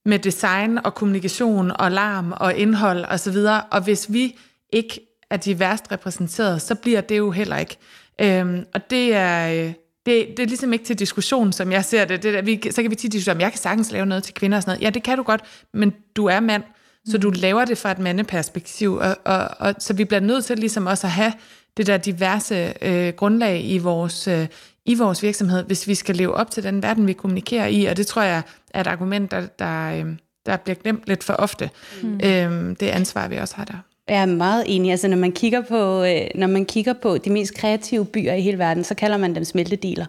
[0.04, 3.62] med design og kommunikation og larm og indhold osv., og, så videre.
[3.70, 4.38] og hvis vi
[4.72, 5.00] ikke
[5.30, 7.76] er de værst repræsenteret, så bliver det jo heller ikke.
[8.20, 9.72] Øhm, og det er, øh,
[10.06, 12.22] det, det er ligesom ikke til diskussion, som jeg ser det.
[12.22, 14.34] det der, vi, så kan vi tit diskutere, om jeg kan sagtens lave noget til
[14.34, 14.84] kvinder og sådan noget.
[14.84, 15.40] Ja, det kan du godt,
[15.74, 16.62] men du er mand,
[17.08, 18.94] så du laver det fra et mandeperspektiv.
[18.94, 21.32] Og, og, og, så vi bliver nødt til ligesom også at have
[21.76, 24.46] det der diverse øh, grundlag i vores, øh,
[24.86, 27.84] i vores virksomhed, hvis vi skal leve op til den verden, vi kommunikerer i.
[27.84, 28.42] Og det tror jeg
[28.74, 30.06] er et argument, der, der, øh,
[30.46, 31.70] der bliver glemt lidt for ofte.
[32.02, 32.20] Mm.
[32.24, 33.78] Øhm, det ansvar, vi også har der.
[34.08, 34.90] Jeg er meget enig.
[34.90, 38.40] Altså, når man kigger på, øh, når man kigger på de mest kreative byer i
[38.40, 40.06] hele verden, så kalder man dem smeltedealer.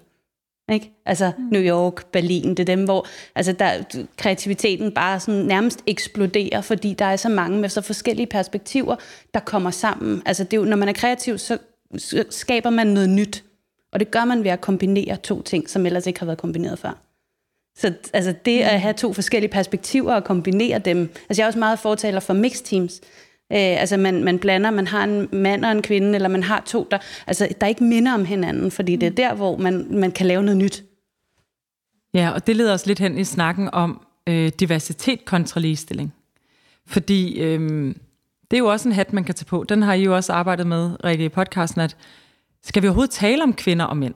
[0.71, 0.91] Ikke?
[1.05, 1.43] Altså mm.
[1.51, 6.93] New York, Berlin, det er dem, hvor altså der, kreativiteten bare sådan nærmest eksploderer, fordi
[6.93, 8.95] der er så mange med så forskellige perspektiver,
[9.33, 10.21] der kommer sammen.
[10.25, 11.57] Altså det er jo, når man er kreativ, så
[12.29, 13.43] skaber man noget nyt.
[13.93, 16.79] Og det gør man ved at kombinere to ting, som ellers ikke har været kombineret
[16.79, 17.03] før.
[17.77, 20.99] Så altså det at have to forskellige perspektiver og kombinere dem.
[20.99, 23.01] Altså jeg er også meget fortaler for mixed teams.
[23.53, 26.63] Øh, altså man, man blander, man har en mand og en kvinde, eller man har
[26.65, 30.11] to, der, altså, der ikke minder om hinanden, fordi det er der, hvor man, man
[30.11, 30.83] kan lave noget nyt.
[32.13, 36.13] Ja, og det leder os lidt hen i snakken om øh, diversitet kontra ligestilling.
[36.85, 37.95] Fordi øh,
[38.51, 39.65] det er jo også en hat, man kan tage på.
[39.69, 41.97] Den har I jo også arbejdet med, Rikke, i podcasten, at
[42.67, 44.13] skal vi overhovedet tale om kvinder og mænd?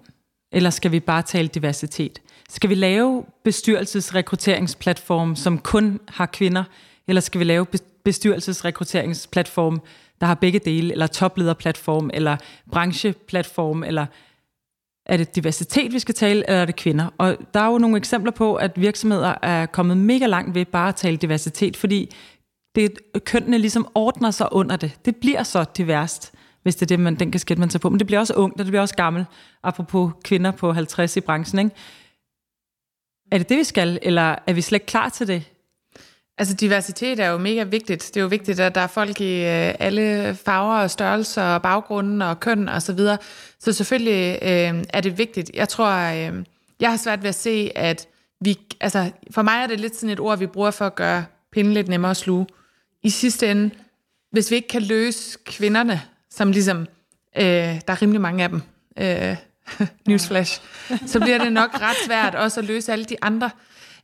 [0.53, 2.21] Eller skal vi bare tale diversitet?
[2.49, 6.63] Skal vi lave bestyrelsesrekrutteringsplatform, som kun har kvinder?
[7.07, 7.65] Eller skal vi lave
[8.05, 9.81] bestyrelsesrekrutteringsplatform,
[10.21, 12.37] der har begge dele, eller toplederplatform, eller
[12.71, 14.05] brancheplatform, eller
[15.05, 17.07] er det diversitet, vi skal tale, eller er det kvinder?
[17.17, 20.89] Og der er jo nogle eksempler på, at virksomheder er kommet mega langt ved bare
[20.89, 22.15] at tale diversitet, fordi
[22.75, 24.91] det, kønnene ligesom ordner sig under det.
[25.05, 26.33] Det bliver så diverst,
[26.63, 27.89] hvis det er det, man, den kasket, man tager på.
[27.89, 29.25] Men det bliver også ungt, og det bliver også gammel,
[29.63, 31.59] apropos kvinder på 50 i branchen.
[31.59, 31.75] Ikke?
[33.31, 35.43] Er det det, vi skal, eller er vi slet ikke klar til det?
[36.37, 38.11] Altså diversitet er jo mega vigtigt.
[38.13, 41.61] Det er jo vigtigt, at der er folk i øh, alle farver og størrelser og
[41.61, 43.17] baggrunden og køn og så videre.
[43.59, 45.51] Så selvfølgelig øh, er det vigtigt.
[45.53, 46.45] Jeg tror, øh,
[46.79, 48.07] jeg har svært ved at se, at
[48.41, 48.59] vi...
[48.79, 51.73] Altså for mig er det lidt sådan et ord, vi bruger for at gøre pinden
[51.73, 52.47] lidt nemmere at sluge.
[53.03, 53.69] I sidste ende,
[54.31, 56.01] hvis vi ikke kan løse kvinderne,
[56.31, 56.87] som ligesom...
[57.37, 58.61] Øh, der er rimelig mange af dem.
[58.99, 59.37] Øh,
[60.07, 60.61] newsflash.
[61.05, 63.49] Så bliver det nok ret svært også at løse alle de andre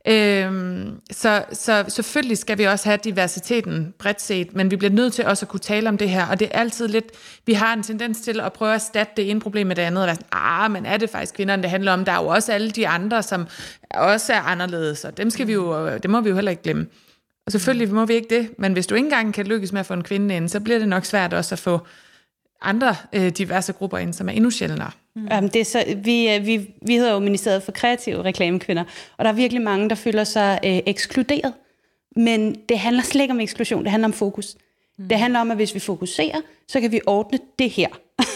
[0.10, 5.14] Øhm, så, så selvfølgelig skal vi også have diversiteten bredt set, men vi bliver nødt
[5.14, 7.06] til også at kunne tale om det her, og det er altid lidt,
[7.46, 10.04] vi har en tendens til at prøve at erstatte det ene problem med det andet,
[10.04, 12.06] og være sådan, ah, men er det faktisk kvinderne, det handler om?
[12.06, 13.48] Der er jo også alle de andre, som
[13.94, 16.88] også er anderledes, og dem, skal vi jo, dem må vi jo heller ikke glemme.
[17.46, 19.86] Og selvfølgelig må vi ikke det, men hvis du ikke engang kan lykkes med at
[19.86, 21.88] få en kvinde ind, så bliver det nok svært også at få
[22.62, 24.92] andre øh, diverse grupper ind, som er endnu sjældnere.
[25.16, 25.28] Mm.
[25.38, 28.84] Um, det er så, vi, øh, vi, vi hedder jo Ministeriet for Kreative Reklamekvinder,
[29.18, 31.54] og der er virkelig mange, der føler sig øh, ekskluderet.
[32.16, 34.56] Men det handler slet ikke om eksklusion, det handler om fokus.
[34.98, 35.08] Mm.
[35.08, 37.88] Det handler om, at hvis vi fokuserer, så kan vi ordne det her.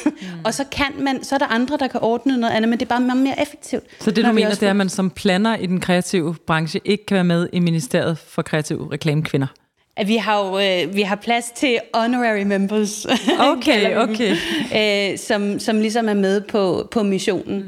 [0.05, 0.11] mm.
[0.45, 2.85] og så kan man, så er der andre, der kan ordne noget andet, men det
[2.85, 3.83] er bare meget mere effektivt.
[3.99, 7.05] Så det du mener, det er, at man som planner i den kreative branche ikke
[7.05, 9.47] kan være med i Ministeriet for Kreative Reklamekvinder?
[9.95, 13.05] At vi har jo øh, vi har plads til honorary members,
[13.53, 14.35] okay, okay.
[14.75, 17.59] øh, som, som ligesom er med på, på missionen.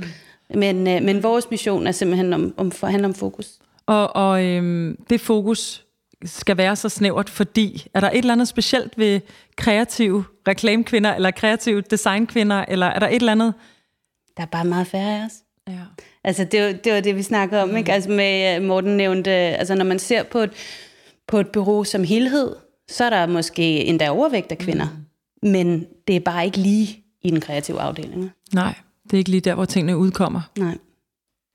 [0.50, 0.60] Mm.
[0.60, 3.52] Men, øh, men vores mission er simpelthen om, om, for, handler om fokus.
[3.86, 5.86] Og, og øh, det fokus
[6.26, 9.20] skal være så snævert, fordi er der et eller andet specielt ved
[9.58, 13.54] kreative reklamekvinder, eller kreative designkvinder, eller er der et eller andet?
[14.38, 15.34] Der er bare meget færre af os.
[15.68, 15.80] Ja.
[16.24, 17.78] Altså det var, det var det, vi snakkede om, mm.
[17.78, 17.94] ikke?
[17.94, 20.52] Altså med øh, Morten nævnte, altså når man ser på et,
[21.28, 22.56] på et bureau som helhed,
[22.90, 24.88] så er der måske endda overvægt af kvinder.
[25.44, 25.50] Mm.
[25.50, 28.32] Men det er bare ikke lige i den kreative afdeling.
[28.54, 30.42] Nej, det er ikke lige der, hvor tingene udkommer.
[30.58, 30.78] Nej.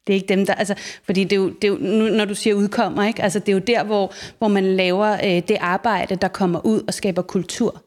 [0.07, 0.55] Det er ikke dem, der...
[0.55, 1.77] Altså, fordi det er jo, det er jo,
[2.17, 3.23] når du siger udkommer, ikke?
[3.23, 6.83] Altså, det er jo der, hvor, hvor man laver øh, det arbejde, der kommer ud
[6.87, 7.85] og skaber kultur.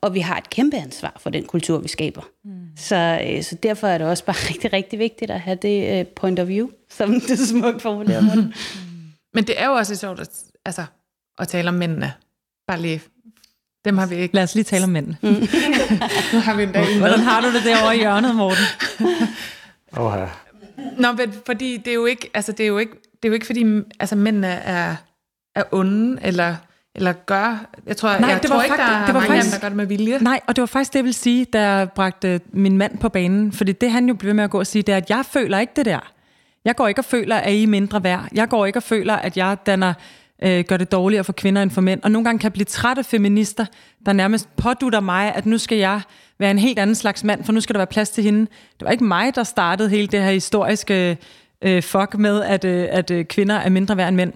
[0.00, 2.22] Og vi har et kæmpe ansvar for den kultur, vi skaber.
[2.44, 2.52] Mm.
[2.76, 6.06] Så, øh, så derfor er det også bare rigtig, rigtig vigtigt at have det øh,
[6.06, 8.24] point of view, som det smukt formuleret.
[8.36, 8.52] Mm.
[9.34, 10.28] Men det er jo også sjovt, at
[10.64, 10.84] altså,
[11.38, 12.12] at tale om mændene.
[12.68, 13.02] Bare lige
[13.86, 14.34] dem har vi ikke.
[14.34, 15.16] Lad os lige tale om mændene.
[15.22, 15.28] Mm.
[16.32, 18.64] nu har vi en dag Hvordan har du det derovre i hjørnet, Morten?
[19.98, 20.26] Åh, ja.
[20.98, 23.34] Nå, men fordi det er jo ikke, altså det er jo ikke, det er jo
[23.34, 23.64] ikke fordi,
[24.00, 24.96] altså mændene er,
[25.54, 26.56] er onde, eller,
[26.94, 29.26] eller gør, jeg tror, nej, jeg det tror var ikke, faktisk, der det var mange
[29.26, 30.18] faktisk, af dem, der gør det med vilje.
[30.18, 33.52] Nej, og det var faktisk det, jeg ville sige, jeg bragte min mand på banen,
[33.52, 35.58] fordi det han jo blev med at gå og sige, det er, at jeg føler
[35.58, 36.12] ikke det der.
[36.64, 38.28] Jeg går ikke og føler, at I er mindre værd.
[38.32, 39.94] Jeg går ikke og føler, at jeg danner
[40.42, 42.02] øh, gør det dårligere for kvinder end for mænd.
[42.02, 43.66] Og nogle gange kan jeg blive træt af feminister,
[44.06, 46.00] der nærmest pådutter mig, at nu skal jeg
[46.38, 48.40] være en helt anden slags mand, for nu skal der være plads til hende.
[48.40, 51.18] Det var ikke mig, der startede hele det her historiske
[51.62, 54.32] øh, fuck med, at, øh, at øh, kvinder er mindre værd end mænd.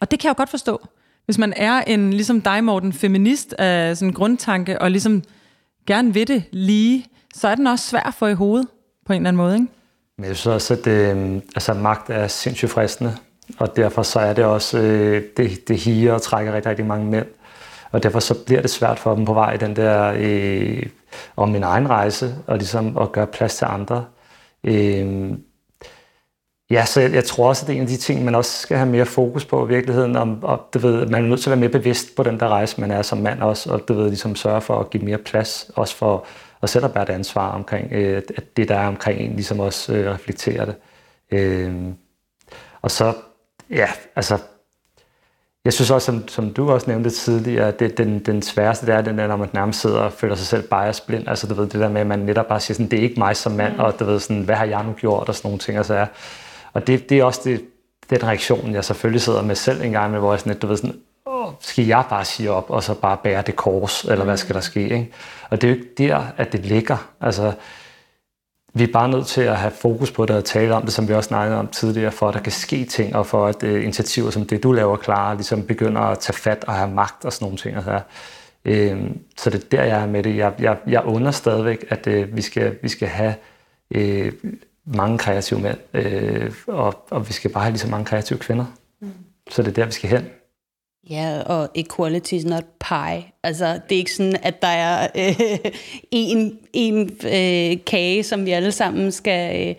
[0.00, 0.88] Og det kan jeg jo godt forstå.
[1.24, 5.22] Hvis man er en, ligesom dig, Morten, feminist af sådan en grundtanke, og ligesom
[5.86, 8.68] gerne vil det lige, så er den også svær at få i hovedet,
[9.06, 9.66] på en eller anden måde, ikke?
[10.18, 13.16] Men jeg synes også, at det, altså, magt er sindssygt fristende,
[13.58, 17.06] og derfor så er det også, øh, det, det higer og trækker rigtig, rigtig mange
[17.06, 17.26] mænd.
[17.92, 20.82] Og derfor så bliver det svært for dem på vej i den der, øh,
[21.36, 24.04] om min egen rejse, og ligesom at gøre plads til andre.
[24.64, 25.30] Øh,
[26.70, 28.58] Ja, så jeg, jeg tror også, at det er en af de ting, man også
[28.58, 30.16] skal have mere fokus på i virkeligheden.
[30.16, 32.48] Om, og, du ved, man er nødt til at være mere bevidst på den der
[32.48, 35.18] rejse, man er som mand også, og du ved, ligesom sørge for at give mere
[35.18, 36.26] plads, også for
[36.62, 39.60] at selv at bære det ansvar omkring, øh, at det, der er omkring en, ligesom
[39.60, 40.74] også øh, reflekterer det.
[41.32, 41.74] Øh,
[42.82, 43.14] og så,
[43.70, 44.38] ja, altså,
[45.64, 48.94] jeg synes også, som, som du også nævnte tidligere, at det, den, den sværeste, det
[48.94, 51.28] er den der, når man nærmest sidder og føler sig selv biasblind.
[51.28, 53.18] Altså, du ved, det der med, at man netop bare siger sådan, det er ikke
[53.18, 53.80] mig som mand, mm.
[53.80, 55.76] og du ved sådan, hvad har jeg nu gjort, og sådan nogle ting.
[55.76, 56.06] Altså,
[56.72, 57.64] og det, det er også det,
[58.10, 60.76] den reaktion, jeg selvfølgelig sidder med selv en gang med, hvor jeg sådan, du ved
[60.76, 64.36] sådan, Åh, skal jeg bare sige op, og så bare bære det kors, eller hvad
[64.36, 64.82] skal der ske?
[64.82, 65.12] Ikke?
[65.50, 66.96] Og det er jo ikke der, at det ligger.
[67.20, 67.52] Altså,
[68.74, 71.08] vi er bare nødt til at have fokus på det og tale om det, som
[71.08, 73.82] vi også snakkede om tidligere, for at der kan ske ting, og for at uh,
[73.82, 77.32] initiativer som det, du laver klar, ligesom begynder at tage fat og have magt og
[77.32, 77.76] sådan nogle ting.
[77.76, 78.00] Altså,
[78.68, 80.36] uh, så det er der, jeg er med det.
[80.36, 83.34] Jeg, jeg, jeg under stadigvæk, at uh, vi, skal, vi skal have
[83.96, 84.32] uh,
[84.84, 88.64] mange kreative mænd, øh, og, og vi skal bare have lige så mange kreative kvinder.
[89.00, 89.10] Mm.
[89.50, 90.26] Så det er der, vi skal hen.
[91.10, 93.24] Ja, og equality is not pie.
[93.42, 95.70] Altså, det er ikke sådan, at der er øh,
[96.10, 99.74] en, en øh, kage, som vi alle sammen skal, øh,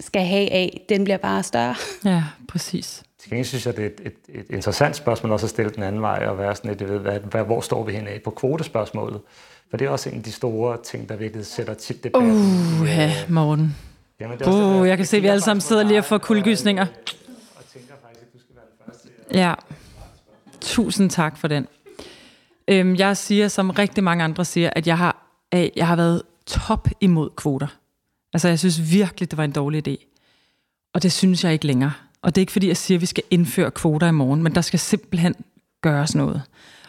[0.00, 0.84] skal have af.
[0.88, 1.74] Den bliver bare større.
[2.04, 3.02] Ja, præcis.
[3.18, 5.82] Til gengæld synes jeg, det er et, et, et interessant spørgsmål også at stille den
[5.82, 8.30] anden vej, og være sådan et, ved, hvad, hvad, hvor står vi hen af på
[8.30, 9.20] kvotespørgsmålet?
[9.70, 12.22] For det er også en af de store ting, der virkelig sætter tit debat.
[12.22, 13.76] Uh, ja, Morten.
[14.20, 16.18] Jamen, det uh, det, jeg kan se, at vi alle sammen sidder lige og får
[16.18, 16.86] kuldegysninger.
[17.56, 19.08] Og tænker faktisk, at du skal være den første.
[19.38, 19.54] Ja.
[20.64, 21.66] Tusind tak for den.
[22.68, 25.26] Øhm, jeg siger, som rigtig mange andre siger, at jeg har,
[25.76, 27.66] jeg har været top imod kvoter.
[28.32, 30.06] Altså, jeg synes virkelig, det var en dårlig idé.
[30.94, 31.92] Og det synes jeg ikke længere.
[32.22, 34.54] Og det er ikke, fordi jeg siger, at vi skal indføre kvoter i morgen, men
[34.54, 35.34] der skal simpelthen
[35.82, 36.42] gøres noget.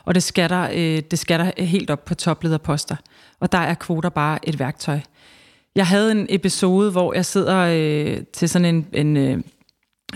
[0.05, 2.95] Og det skal der, øh, det skal der helt op på toplederposter.
[3.39, 4.99] Og der er kvoter bare et værktøj.
[5.75, 9.43] Jeg havde en episode, hvor jeg sidder øh, til sådan en, en øh, øh,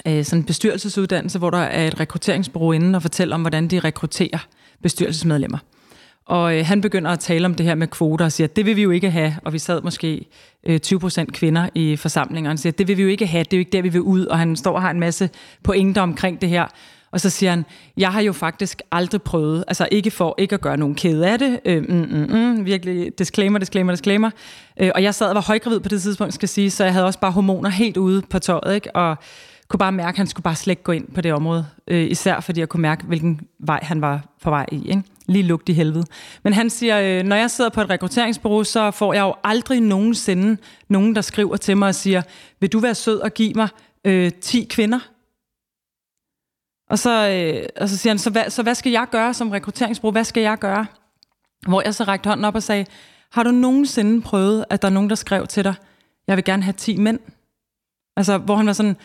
[0.08, 3.80] Øh, sådan en bestyrelsesuddannelse, hvor der er et rekrutteringsbureau inden og fortæller om, hvordan de
[3.80, 4.48] rekrutterer
[4.84, 5.58] bestyrelsesmedlemmer.
[6.26, 8.66] Og øh, han begynder at tale om det her med kvoter og siger, at det
[8.66, 9.36] vil vi jo ikke have.
[9.44, 10.26] Og vi sad måske
[10.64, 13.44] øh, 20% kvinder i forsamlingen, og han siger, at det vil vi jo ikke have,
[13.44, 14.26] det er jo ikke der, vi vil ud.
[14.26, 15.30] Og han står og har en masse
[15.64, 16.66] pointer omkring det her.
[17.12, 17.66] Og så siger han,
[17.98, 21.40] jeg har jo faktisk aldrig prøvet, altså ikke for ikke at gøre nogen kede af
[21.40, 24.32] det, øh, mm, mm, mm, virkelig disclaimer, disclaimer, disclaimer.
[24.80, 27.06] Øh, og jeg sad og var højgravid på det tidspunkt, skal sige, så jeg havde
[27.06, 28.96] også bare hormoner helt ude på tøjet, ikke?
[28.96, 29.18] og
[29.70, 31.68] kunne bare mærke, at han skulle bare slet ikke gå ind på det område.
[31.88, 34.90] Øh, især fordi jeg kunne mærke, hvilken vej han var på vej i.
[34.90, 35.04] Ikke?
[35.26, 36.06] Lige lugt i helvede.
[36.44, 39.82] Men han siger, øh, når jeg sidder på et rekrutteringsbureau, så får jeg jo aldrig
[39.82, 40.58] nogensinde
[40.88, 42.22] nogen, der skriver til mig og siger,
[42.60, 43.68] vil du være sød og give mig
[44.06, 45.00] øh, 10 kvinder?
[46.90, 49.52] Og så, øh, og så siger han, så hvad, så hvad skal jeg gøre som
[49.52, 50.12] rekrutteringsbureau?
[50.12, 50.86] Hvad skal jeg gøre?
[51.68, 52.86] Hvor jeg så rækte hånden op og sagde,
[53.32, 55.74] har du nogensinde prøvet, at der er nogen, der skrev til dig,
[56.28, 57.20] jeg vil gerne have 10 mænd?
[58.18, 58.98] Altså, hvor han var sådan,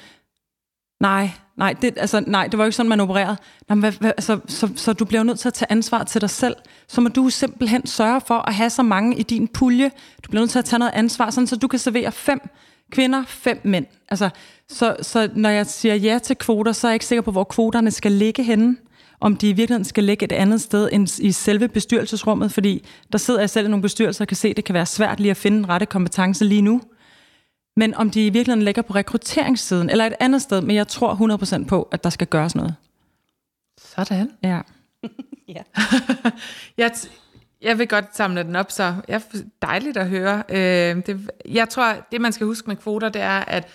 [1.00, 3.36] nej, nej, det, altså, nej, det var jo ikke sådan, man opererede.
[3.68, 6.30] Nej, hvad, hvad, altså, så, så du bliver nødt til at tage ansvar til dig
[6.30, 6.56] selv.
[6.88, 9.90] Så må du simpelthen sørge for at have så mange i din pulje.
[10.24, 12.40] Du bliver nødt til at tage noget ansvar, sådan, så du kan servere fem
[12.90, 13.86] kvinder, fem mænd.
[14.08, 14.30] Altså,
[14.68, 17.44] så, så når jeg siger ja til kvoter, så er jeg ikke sikker på, hvor
[17.44, 18.76] kvoterne skal ligge henne.
[19.20, 23.18] Om de i virkeligheden skal ligge et andet sted end i selve bestyrelsesrummet, fordi der
[23.18, 25.30] sidder jeg selv i nogle bestyrelser og kan se, at det kan være svært lige
[25.30, 26.80] at finde den rette kompetence lige nu.
[27.76, 31.62] Men om de i virkeligheden ligger på rekrutteringssiden eller et andet sted, men jeg tror
[31.62, 32.74] 100% på, at der skal gøres noget.
[33.78, 34.30] Sådan.
[34.42, 34.60] Ja.
[35.56, 35.62] ja.
[36.78, 36.90] jeg,
[37.62, 40.42] jeg vil godt samle den op, så jeg er dejligt at høre.
[40.48, 43.68] Øh, det, jeg tror, det man skal huske med kvoter, det er, at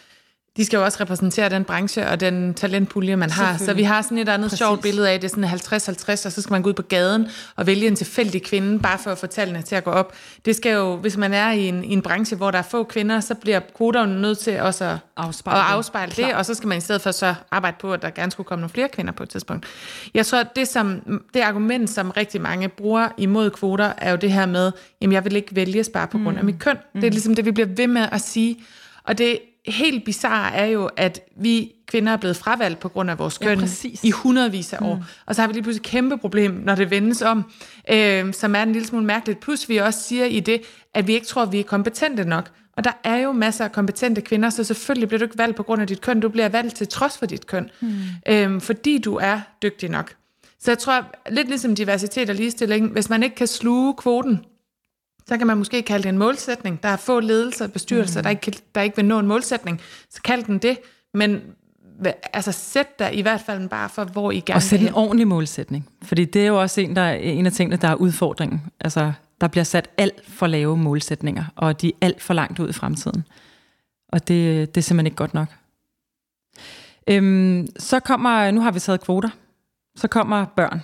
[0.58, 3.58] de skal jo også repræsentere den branche og den talentpulje, man har.
[3.58, 4.58] Så vi har sådan et andet Præcis.
[4.58, 7.28] sjovt billede af, det er sådan 50-50, og så skal man gå ud på gaden
[7.56, 10.14] og vælge en tilfældig kvinde, bare for at få tallene til at gå op.
[10.46, 12.84] Det skal jo, hvis man er i en, i en branche, hvor der er få
[12.84, 16.68] kvinder, så bliver kvoterne nødt til også at afspejle, at afspejle det, og så skal
[16.68, 19.12] man i stedet for så arbejde på, at der gerne skulle komme nogle flere kvinder
[19.12, 19.66] på et tidspunkt.
[20.14, 21.02] Jeg tror, det, som,
[21.34, 24.72] det argument, som rigtig mange bruger imod kvoter, er jo det her med,
[25.02, 26.46] jamen jeg vil ikke vælges bare på grund af mm.
[26.46, 26.78] mit køn.
[26.94, 27.02] Mm.
[27.02, 28.58] Det er ligesom det, vi bliver ved med at sige.
[29.10, 33.20] Og det helt bizarre er jo, at vi kvinder er blevet fravalgt på grund af
[33.20, 34.96] vores køn ja, i hundredvis af år.
[34.96, 35.02] Mm.
[35.26, 37.52] Og så har vi lige pludselig et kæmpe problem, når det vendes om,
[37.92, 39.40] øh, som er en lille smule mærkeligt.
[39.40, 40.62] Plus vi også siger i det,
[40.94, 42.52] at vi ikke tror, at vi er kompetente nok.
[42.78, 45.64] Og der er jo masser af kompetente kvinder, så selvfølgelig bliver du ikke valgt på
[45.64, 46.20] grund af dit køn.
[46.20, 47.94] Du bliver valgt til trods for dit køn, mm.
[48.28, 50.14] øhm, fordi du er dygtig nok.
[50.60, 54.40] Så jeg tror, lidt ligesom diversitet og ligestilling, hvis man ikke kan sluge kvoten,
[55.30, 56.84] så kan man måske kalde det en målsætning.
[56.84, 58.24] Der er få ledelser og bestyrelser, mm.
[58.24, 59.82] der, ikke, der ikke vil nå en målsætning.
[60.10, 60.78] Så kald den det,
[61.14, 61.42] men
[62.34, 65.28] altså sæt der i hvert fald bare for, hvor I gerne Og sæt en ordentlig
[65.28, 65.90] målsætning.
[66.04, 68.62] Fordi det er jo også en, der, en af tingene, der er udfordringen.
[68.80, 69.12] Altså,
[69.42, 72.74] der bliver sat alt for lave målsætninger, og de er alt for langt ud i
[72.74, 73.24] fremtiden.
[74.08, 75.48] Og det, det er simpelthen ikke godt nok.
[77.10, 79.30] Øhm, så kommer, nu har vi taget kvoter,
[79.96, 80.82] så kommer børn.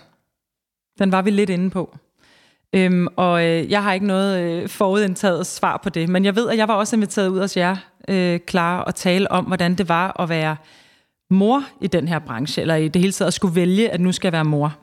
[1.00, 1.98] Den var vi lidt inde på.
[2.76, 6.50] Øhm, og øh, jeg har ikke noget øh, forudindtaget svar på det, men jeg ved,
[6.50, 7.76] at jeg var også inviteret ud hos jer,
[8.08, 10.56] øh, klar og tale om, hvordan det var at være
[11.30, 14.12] mor i den her branche, eller i det hele taget at skulle vælge, at nu
[14.12, 14.78] skal jeg være mor.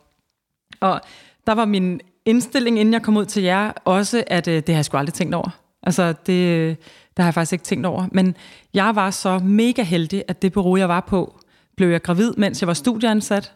[0.81, 1.01] Og
[1.47, 4.75] der var min indstilling, inden jeg kom ud til jer, også, at øh, det har
[4.75, 5.49] jeg sgu aldrig tænkt over.
[5.83, 6.69] Altså, det, øh,
[7.17, 8.07] det har jeg faktisk ikke tænkt over.
[8.13, 8.37] Men
[8.75, 11.41] jeg var så mega heldig, at det bureau, jeg var på,
[11.77, 13.53] blev jeg gravid, mens jeg var studieansat.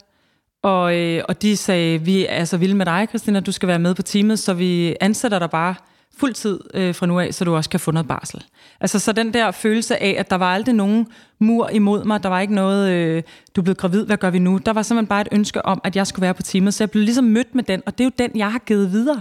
[0.67, 3.79] Og, øh, og de sagde, vi er så vilde med dig, Christina, du skal være
[3.79, 5.75] med på teamet, så vi ansætter dig bare
[6.19, 8.45] fuld tid øh, fra nu af, så du også kan få noget barsel.
[8.81, 11.07] Altså så den der følelse af, at der var aldrig nogen
[11.39, 13.23] mur imod mig, der var ikke noget, øh,
[13.57, 14.61] du er blevet gravid, hvad gør vi nu?
[14.67, 16.91] Der var simpelthen bare et ønske om, at jeg skulle være på teamet, så jeg
[16.91, 19.21] blev ligesom mødt med den, og det er jo den, jeg har givet videre.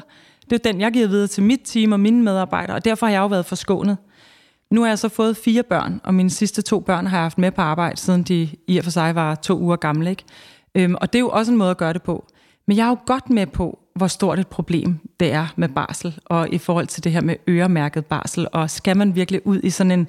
[0.50, 2.86] Det er jo den, jeg har givet videre til mit team og mine medarbejdere, og
[2.86, 3.98] derfor har jeg jo været forskånet.
[4.72, 7.38] Nu har jeg så fået fire børn, og mine sidste to børn har jeg haft
[7.38, 10.10] med på arbejde, siden de i og for sig var to uger gamle.
[10.10, 10.24] Ikke?
[10.76, 12.26] Øhm, og det er jo også en måde at gøre det på.
[12.68, 16.20] Men jeg er jo godt med på, hvor stort et problem det er med barsel,
[16.26, 19.70] og i forhold til det her med øremærket barsel, og skal man virkelig ud i
[19.70, 20.08] sådan en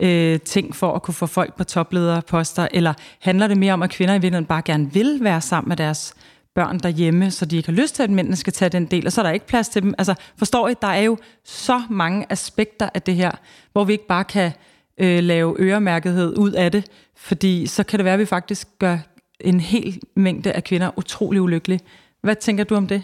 [0.00, 3.90] øh, ting for at kunne få folk på toplederposter, eller handler det mere om, at
[3.90, 6.14] kvinder i virkeligheden bare gerne vil være sammen med deres
[6.54, 9.12] børn derhjemme, så de ikke har lyst til, at mændene skal tage den del, og
[9.12, 9.94] så er der ikke plads til dem.
[9.98, 13.30] Altså, forstår I, der er jo så mange aspekter af det her,
[13.72, 14.52] hvor vi ikke bare kan
[14.98, 18.98] øh, lave øremærkethed ud af det, fordi så kan det være, at vi faktisk gør
[19.40, 21.80] en hel mængde af kvinder utrolig ulykkelige.
[22.22, 23.02] Hvad tænker du om det?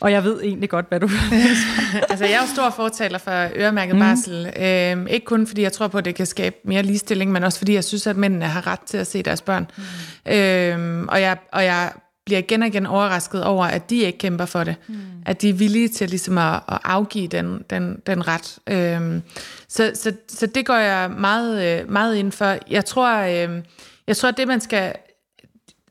[0.00, 1.08] Og jeg ved egentlig godt, hvad du
[2.10, 4.00] Altså, jeg er jo stor fortaler for øremærket mm.
[4.00, 4.52] barsel.
[4.56, 7.58] Øhm, ikke kun fordi jeg tror på, at det kan skabe mere ligestilling, men også
[7.58, 9.70] fordi jeg synes, at mændene har ret til at se deres børn.
[9.76, 10.32] Mm.
[10.32, 11.92] Øhm, og, jeg, og jeg
[12.24, 14.74] bliver igen og igen overrasket over, at de ikke kæmper for det.
[14.88, 14.94] Mm.
[15.26, 18.58] At de er villige til ligesom at, at afgive den, den, den ret.
[18.66, 19.22] Øhm,
[19.68, 22.56] så, så, så det går jeg meget, øh, meget ind for.
[22.70, 23.62] Jeg tror, øh,
[24.06, 24.92] jeg tror, at det man skal...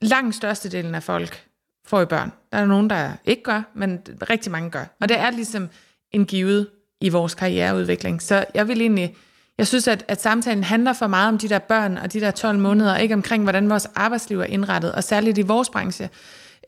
[0.01, 1.45] Langt størstedelen af folk
[1.85, 2.31] får jo børn.
[2.51, 3.99] Der er nogen, der ikke gør, men
[4.29, 4.85] rigtig mange gør.
[5.01, 5.69] Og det er ligesom
[6.11, 6.67] en givet
[7.01, 8.21] i vores karriereudvikling.
[8.21, 9.15] Så jeg vil egentlig,
[9.57, 12.31] jeg synes, at, at samtalen handler for meget om de der børn og de der
[12.31, 16.09] 12 måneder, og ikke omkring, hvordan vores arbejdsliv er indrettet, og særligt i vores branche.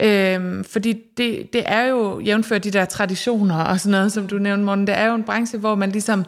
[0.02, 4.38] Øhm, fordi det, det er jo jævnført de der traditioner og sådan noget, som du
[4.38, 4.88] nævnte, Morten.
[4.88, 6.26] Det er jo en branche, hvor man ligesom øh,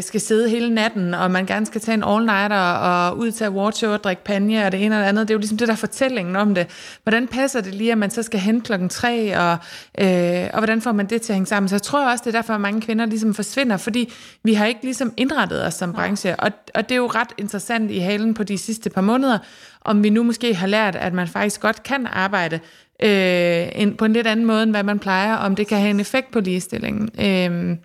[0.00, 3.92] skal sidde hele natten, og man gerne skal tage en all-nighter og ud til awardshow
[3.92, 5.28] og drikke panje og det ene og det andet.
[5.28, 6.66] Det er jo ligesom det der fortællingen om det.
[7.02, 9.56] Hvordan passer det lige, at man så skal hen klokken tre, og,
[10.00, 11.68] øh, og hvordan får man det til at hænge sammen?
[11.68, 14.12] Så jeg tror også, det er derfor, at mange kvinder ligesom forsvinder, fordi
[14.44, 16.36] vi har ikke ligesom indrettet os som branche.
[16.36, 19.38] Og, og det er jo ret interessant i halen på de sidste par måneder,
[19.80, 22.60] om vi nu måske har lært, at man faktisk godt kan arbejde
[23.02, 25.90] øh, en, på en lidt anden måde, end hvad man plejer, om det kan have
[25.90, 27.10] en effekt på ligestillingen.
[27.20, 27.76] Øh,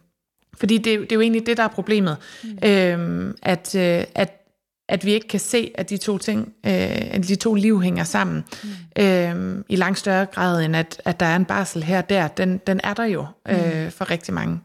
[0.60, 2.18] fordi det, det er jo egentlig det, der er problemet.
[2.44, 2.70] Mm.
[2.70, 4.42] Øhm, at, øh, at,
[4.90, 6.72] at vi ikke kan se, at de to ting, øh,
[7.12, 9.04] at de to liv hænger sammen mm.
[9.04, 12.28] øhm, i langt større grad, end at, at der er en barsel her og der.
[12.28, 13.92] Den, den er der jo øh, mm.
[13.92, 14.60] for rigtig mange.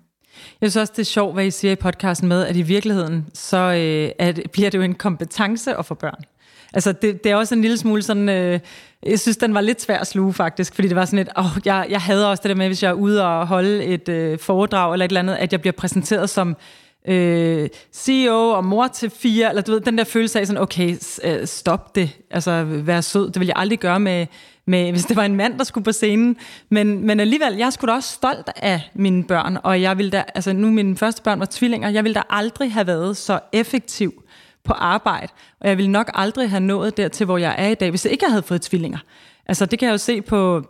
[0.60, 3.26] Jeg synes også, det er sjovt, hvad I siger i podcasten med, at i virkeligheden,
[3.34, 6.24] så øh, at, bliver det jo en kompetence at få børn.
[6.74, 8.28] Altså, det, det er også en lille smule sådan...
[8.28, 8.60] Øh,
[9.06, 11.58] jeg synes, den var lidt svær at sluge faktisk, fordi det var sådan et, åh,
[11.64, 14.38] jeg, jeg havde også det der med, hvis jeg er ude og holde et øh,
[14.38, 16.56] foredrag eller et eller andet, at jeg bliver præsenteret som
[17.08, 20.96] øh, CEO og mor til fire, eller du ved, den der følelse af sådan, okay,
[21.24, 24.26] øh, stop det, altså vær sød, det vil jeg aldrig gøre med,
[24.66, 26.36] med, hvis det var en mand, der skulle på scenen.
[26.68, 30.24] Men, men alligevel, jeg skulle da også stolt af mine børn, og jeg ville da,
[30.34, 34.24] altså nu mine første børn var tvillinger, jeg ville da aldrig have været så effektiv
[34.70, 35.32] på arbejde.
[35.60, 38.12] Og jeg ville nok aldrig have nået dertil, hvor jeg er i dag, hvis jeg
[38.12, 38.98] ikke havde fået tvillinger.
[39.46, 40.64] Altså det kan jeg jo se på,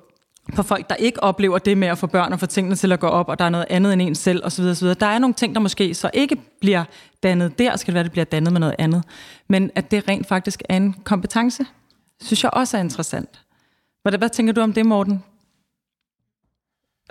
[0.54, 3.00] på folk, der ikke oplever det med at få børn og få tingene til at
[3.00, 4.64] gå op, og der er noget andet end en selv osv.
[4.64, 4.88] osv.
[4.88, 6.84] Der er nogle ting, der måske så ikke bliver
[7.22, 9.04] dannet der, skal det være, det bliver dannet med noget andet.
[9.48, 11.64] Men at det rent faktisk er en kompetence,
[12.22, 13.40] synes jeg også er interessant.
[14.02, 15.22] Hvad, hvad tænker du om det, Morten?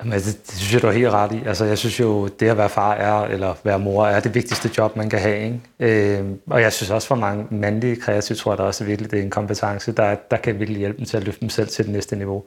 [0.03, 1.41] Jamen, det, det synes jeg, du er helt ret i.
[1.45, 4.71] Altså, jeg synes jo, det at være far er, eller være mor er det vigtigste
[4.77, 5.43] job, man kan have.
[5.45, 6.19] Ikke?
[6.19, 9.19] Øh, og jeg synes også, for mange mandlige kreative, tror jeg der også virkelig, det
[9.19, 11.85] er en kompetence, der, der kan virkelig hjælpe dem til at løfte dem selv til
[11.85, 12.43] det næste niveau.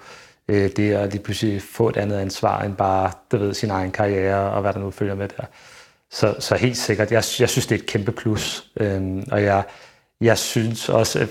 [0.48, 3.90] Øh, det at lige pludselig få et andet ansvar, end bare, du ved, sin egen
[3.90, 5.44] karriere, og hvad der nu følger med der.
[6.10, 8.70] Så, så helt sikkert, jeg, jeg synes, det er et kæmpe plus.
[8.80, 9.62] Øh, og jeg,
[10.20, 11.28] jeg synes også, at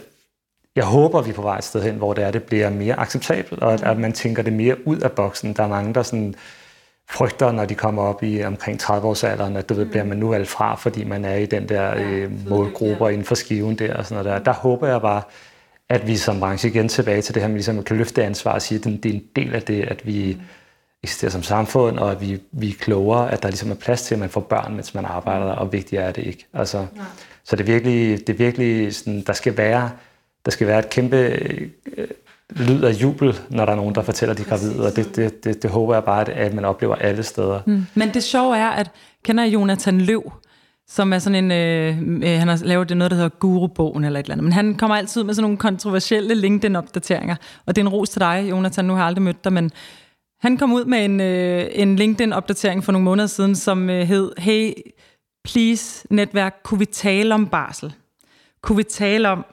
[0.75, 2.99] jeg håber, vi er på vej et sted hen, hvor det er, det bliver mere
[2.99, 5.53] acceptabelt, og at, man tænker det mere ud af boksen.
[5.53, 6.35] Der er mange, der sådan
[7.09, 10.49] frygter, når de kommer op i omkring 30-årsalderen, at du ved, bliver man nu valgt
[10.49, 14.23] fra, fordi man er i den der øh, målgrupper inden for skiven der og sådan
[14.23, 14.51] noget der.
[14.51, 15.21] Der håber jeg bare,
[15.89, 18.53] at vi som branche igen tilbage til det her, at vi ligesom kan løfte ansvar
[18.53, 20.37] og sige, at det er en del af det, at vi
[21.03, 24.15] eksisterer som samfund, og at vi, vi er klogere, at der ligesom er plads til,
[24.15, 26.47] at man får børn, mens man arbejder, og vigtigere er det ikke.
[26.53, 26.85] Altså,
[27.43, 29.91] så det er virkelig, det er virkelig sådan, der skal være
[30.45, 32.07] der skal være et kæmpe øh,
[32.49, 35.43] lyd af jubel, når der er nogen, der fortæller, de er gravide, og det, det,
[35.43, 37.59] det, det håber jeg bare, at man oplever alle steder.
[37.65, 37.85] Mm.
[37.95, 38.91] Men det sjove er, at
[39.23, 40.31] kender Jonathan Løv,
[40.87, 41.97] som er sådan en, øh,
[42.31, 44.95] øh, han har lavet noget, der hedder Guru-bogen eller et eller andet, men han kommer
[44.95, 47.35] altid med sådan nogle kontroversielle LinkedIn-opdateringer,
[47.65, 49.71] og det er en ros til dig, Jonathan, nu har jeg aldrig mødt dig, men
[50.41, 54.31] han kom ud med en, øh, en LinkedIn-opdatering for nogle måneder siden, som øh, hed,
[54.37, 54.73] hey,
[55.43, 57.93] please, netværk, kunne vi tale om barsel?
[58.61, 59.45] Kunne vi tale om,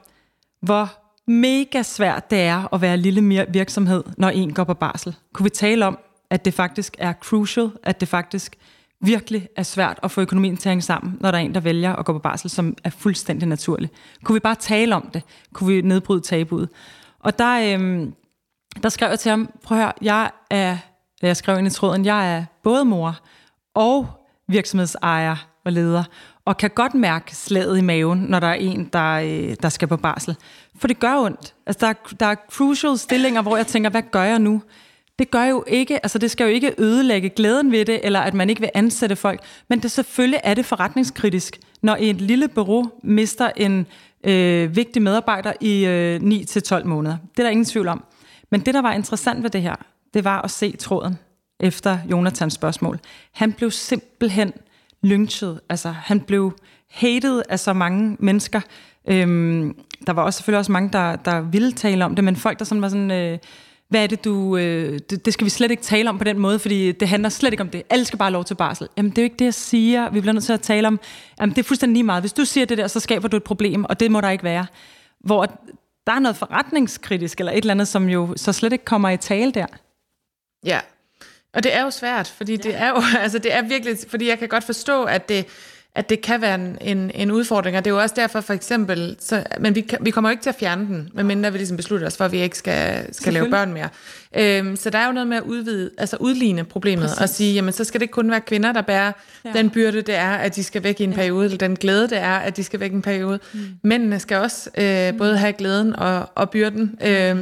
[0.61, 0.91] hvor
[1.31, 5.17] mega svært det er at være en lille virksomhed, når en går på barsel.
[5.33, 5.99] Kunne vi tale om,
[6.31, 8.57] at det faktisk er crucial, at det faktisk
[9.01, 11.61] virkelig er svært at få økonomien til at hænge sammen, når der er en, der
[11.61, 13.91] vælger at gå på barsel, som er fuldstændig naturlig.
[14.25, 15.23] Kunne vi bare tale om det?
[15.53, 16.69] Kunne vi nedbryde tabuet?
[17.21, 18.15] Og der, øhm,
[18.83, 20.77] der skrev jeg til ham, prøv at høre, jeg er,
[21.23, 23.19] jeg skrev ind i tråden, jeg er både mor
[23.75, 24.07] og
[24.49, 26.05] virksomhedsejer og leder,
[26.49, 29.89] og kan godt mærke slaget i maven, når der er en, der, øh, der skal
[29.89, 30.37] på barsel.
[30.79, 31.55] For det gør ondt.
[31.67, 34.63] Altså, der, er, der er crucial stillinger, hvor jeg tænker, hvad gør jeg nu?
[35.19, 38.35] Det gør jo ikke, altså det skal jo ikke ødelægge glæden ved det, eller at
[38.35, 42.91] man ikke vil ansætte folk, men det selvfølgelig er det forretningskritisk, når et lille bureau
[43.03, 43.87] mister en
[44.25, 47.17] øh, vigtig medarbejder i øh, 9-12 måneder.
[47.31, 48.05] Det er der ingen tvivl om.
[48.51, 49.77] Men det, der var interessant ved det her,
[50.15, 51.19] det var at se tråden
[51.61, 53.01] efter Jonathans spørgsmål.
[53.33, 54.53] Han blev simpelthen
[55.03, 55.61] lynchet.
[55.69, 56.53] Altså, han blev
[56.91, 58.61] hated af så mange mennesker.
[59.09, 59.77] Øhm,
[60.07, 62.65] der var også selvfølgelig også mange, der, der ville tale om det, men folk, der
[62.65, 63.11] sådan var sådan...
[63.11, 63.39] Øh,
[63.89, 64.57] hvad er det, du...
[64.57, 67.29] Øh, det, det skal vi slet ikke tale om på den måde, fordi det handler
[67.29, 67.83] slet ikke om det.
[67.91, 68.89] Alle skal bare have lov til barsel.
[68.97, 70.11] Jamen, det er jo ikke det, jeg siger.
[70.11, 71.01] Vi bliver nødt til at tale om...
[71.41, 72.23] Jamen, det er fuldstændig lige meget.
[72.23, 74.45] Hvis du siger det der, så skaber du et problem, og det må der ikke
[74.45, 74.67] være.
[75.21, 75.47] Hvor
[76.07, 79.17] der er noget forretningskritisk, eller et eller andet, som jo så slet ikke kommer i
[79.17, 79.67] tale der.
[80.65, 80.81] Ja,
[81.59, 82.59] og det er jo svært, fordi ja.
[82.63, 85.47] det er jo, altså det er virkelig, fordi jeg kan godt forstå, at det,
[85.95, 88.53] at det kan være en, en, en udfordring, og det er jo også derfor for
[88.53, 91.77] eksempel, så, men vi, vi kommer jo ikke til at fjerne den, medmindre vi ligesom
[91.77, 93.89] beslutter os for, at vi ikke skal, skal lave børn mere.
[94.37, 97.21] Øhm, så der er jo noget med at udvide, altså udligne problemet, Præcis.
[97.21, 99.13] og sige, jamen så skal det ikke kun være kvinder, der bærer
[99.45, 99.53] ja.
[99.53, 101.17] den byrde, det er, at de skal væk i en ja.
[101.17, 103.39] periode, eller den glæde, det er, at de skal væk i en periode.
[103.53, 103.61] Mm.
[103.83, 106.99] Mændene skal også øh, både have glæden og, og byrden.
[107.05, 107.37] Øh,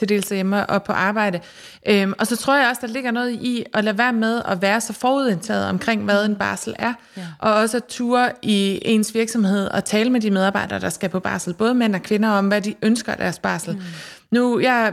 [0.00, 1.40] til dels hjemme og på arbejde.
[1.88, 4.62] Øhm, og så tror jeg også, der ligger noget i at lade være med at
[4.62, 6.94] være så forudindtaget omkring, hvad en barsel er.
[7.16, 7.26] Ja.
[7.38, 11.20] Og også at ture i ens virksomhed og tale med de medarbejdere, der skal på
[11.20, 13.74] barsel, både mænd og kvinder, om hvad de ønsker deres barsel.
[13.74, 13.82] Mm.
[14.30, 14.92] Nu, jeg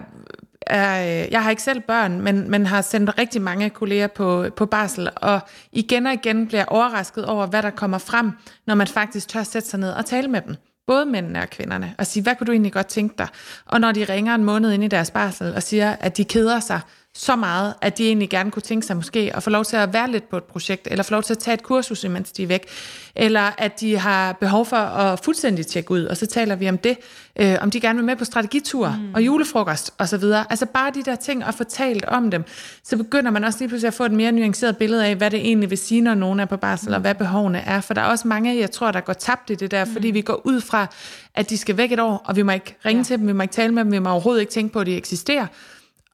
[0.61, 0.95] er,
[1.31, 5.09] jeg har ikke selv børn, men, men har sendt rigtig mange kolleger på, på barsel,
[5.15, 5.39] og
[5.71, 8.31] igen og igen bliver overrasket over, hvad der kommer frem,
[8.65, 10.55] når man faktisk tør sætte sig ned og tale med dem
[10.87, 13.27] både mændene og kvinderne, og sige, hvad kunne du egentlig godt tænke dig?
[13.65, 16.59] Og når de ringer en måned ind i deres barsel og siger, at de keder
[16.59, 16.79] sig,
[17.17, 19.93] så meget, at de egentlig gerne kunne tænke sig måske at få lov til at
[19.93, 22.43] være lidt på et projekt, eller få lov til at tage et kursus, mens de
[22.43, 22.67] er væk,
[23.15, 26.77] eller at de har behov for at fuldstændig tjekke ud, og så taler vi om
[26.77, 26.97] det,
[27.39, 29.13] øh, om de gerne vil med på strategitur mm.
[29.13, 30.45] og julefrokost og så videre.
[30.49, 32.43] Altså bare de der ting og få talt om dem,
[32.83, 35.39] så begynder man også lige pludselig at få et mere nuanceret billede af, hvad det
[35.39, 36.93] egentlig vil sige, når nogen er på barsel, mm.
[36.93, 37.81] og hvad behovene er.
[37.81, 39.93] For der er også mange, jeg tror, der går tabt i det der, mm.
[39.93, 40.87] fordi vi går ud fra,
[41.35, 43.03] at de skal væk et år, og vi må ikke ringe ja.
[43.03, 44.85] til dem, vi må ikke tale med dem, vi må overhovedet ikke tænke på, at
[44.85, 45.47] de eksisterer.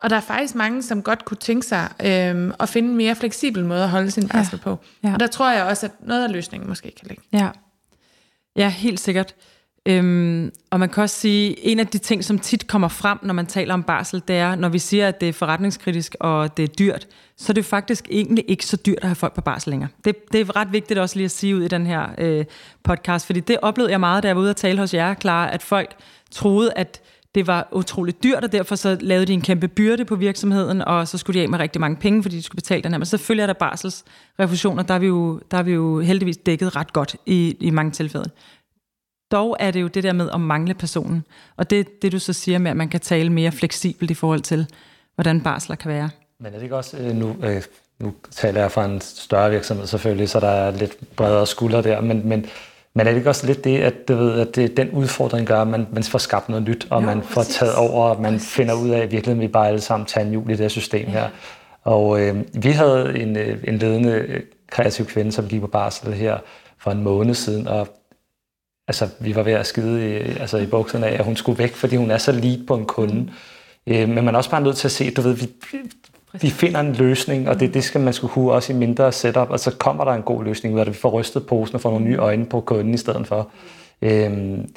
[0.04, 3.16] Og der er faktisk mange, som godt kunne tænke sig øh, at finde en mere
[3.16, 4.70] fleksibel måde at holde sin barsel ja.
[4.70, 4.80] på.
[5.04, 5.14] Ja.
[5.14, 7.24] Og der tror jeg også, at noget af løsningen måske kan ligge.
[7.34, 7.50] Ja,
[8.56, 9.36] ja helt sikkert.
[9.86, 13.34] Øhm, og man kan også sige, en af de ting, som tit kommer frem, når
[13.34, 16.64] man taler om barsel, det er, når vi siger, at det er forretningskritisk og det
[16.64, 19.70] er dyrt, så er det faktisk egentlig ikke så dyrt at have folk på barsel
[19.70, 19.90] længere.
[20.06, 22.46] Det, det er ret vigtigt også lige at sige ud i den her øh,
[22.84, 25.46] podcast, fordi det oplevede jeg meget, da jeg var ude og tale hos jer, klar,
[25.48, 25.96] at folk
[26.32, 27.02] troede, at
[27.36, 31.08] det var utroligt dyrt, og derfor så lavede de en kæmpe byrde på virksomheden, og
[31.08, 32.98] så skulle de af med rigtig mange penge, fordi de skulle betale den her.
[32.98, 36.76] Men selvfølgelig er der barselsrefusioner, der er vi jo, der er vi jo heldigvis dækket
[36.76, 38.30] ret godt i, i mange tilfælde.
[39.32, 41.26] Dog er det jo det der med at mangle personen,
[41.58, 44.42] og det det du så siger med, at man kan tale mere fleksibelt i forhold
[44.42, 44.68] til,
[45.16, 46.10] hvordan barsler kan være.
[46.40, 47.62] Men er det ikke også, øh, nu, øh,
[48.00, 52.02] nu taler jeg fra en større virksomhed selvfølgelig, så der er lidt bredere skuldre der,
[52.02, 52.46] men, men,
[52.96, 55.62] men er det ikke også lidt det, at, du ved, at det, den udfordring gør,
[55.62, 57.56] at man, man får skabt noget nyt, og jo, man får præcis.
[57.56, 60.34] taget over, og man finder ud af, at virkelig vi bare alle sammen tager en
[60.34, 61.12] jul i det her system ja.
[61.12, 61.30] her.
[61.84, 64.42] Og øh, vi havde en, øh, en ledende øh,
[64.72, 66.38] kreativ kvinde, som gik på barsel her
[66.78, 67.88] for en måned siden, og
[68.88, 71.74] altså, vi var ved at skide i, altså, i bukserne af, at hun skulle væk,
[71.76, 73.32] fordi hun er så lige på en kunde.
[73.88, 75.50] Øh, men man er også bare nødt til at se, du ved, vi,
[76.42, 79.50] vi finder en løsning, og det, det skal man skulle kunne også i mindre setup,
[79.50, 80.88] og så kommer der en god løsning det.
[80.88, 83.50] Vi får rystet posen og får nogle nye øjne på kunden i stedet for.
[84.02, 84.70] Øhm,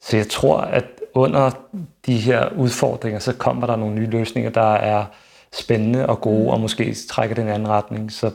[0.00, 0.84] så jeg tror, at
[1.14, 1.50] under
[2.06, 5.04] de her udfordringer, så kommer der nogle nye løsninger, der er
[5.52, 8.12] spændende og gode, og måske trækker den anden retning.
[8.12, 8.30] Så,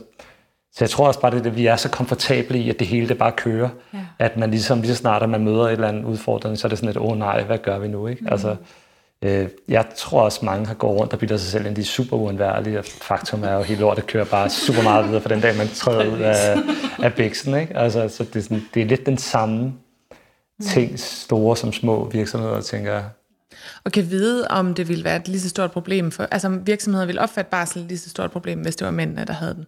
[0.72, 3.08] så jeg tror også bare, det, at vi er så komfortable i, at det hele
[3.08, 3.68] det bare kører.
[3.94, 3.98] Ja.
[4.18, 6.68] At man ligesom lige så snart, at man møder et eller andet udfordring, så er
[6.68, 8.06] det sådan et, åh oh, nej, hvad gør vi nu?
[8.06, 8.22] Ikke?
[8.22, 8.28] Mm.
[8.30, 8.56] Altså,
[9.24, 11.84] Øh, jeg tror også, mange har gået rundt og bilder sig selv ind, de er
[11.84, 15.40] super uundværlige, og faktum er jo helt lortet kører bare super meget videre for den
[15.40, 16.56] dag, man træder ud af,
[17.02, 17.54] af bæksen.
[17.54, 17.76] Ikke?
[17.76, 19.72] Altså, så det, er sådan, det er lidt den samme
[20.62, 23.04] ting, store som små virksomheder, tænker jeg.
[23.84, 26.66] Og kan vide, om det ville være et lige så stort problem for, altså om
[26.66, 29.66] virksomheder ville opfatte barsel lige så stort problem, hvis det var mændene, der havde den.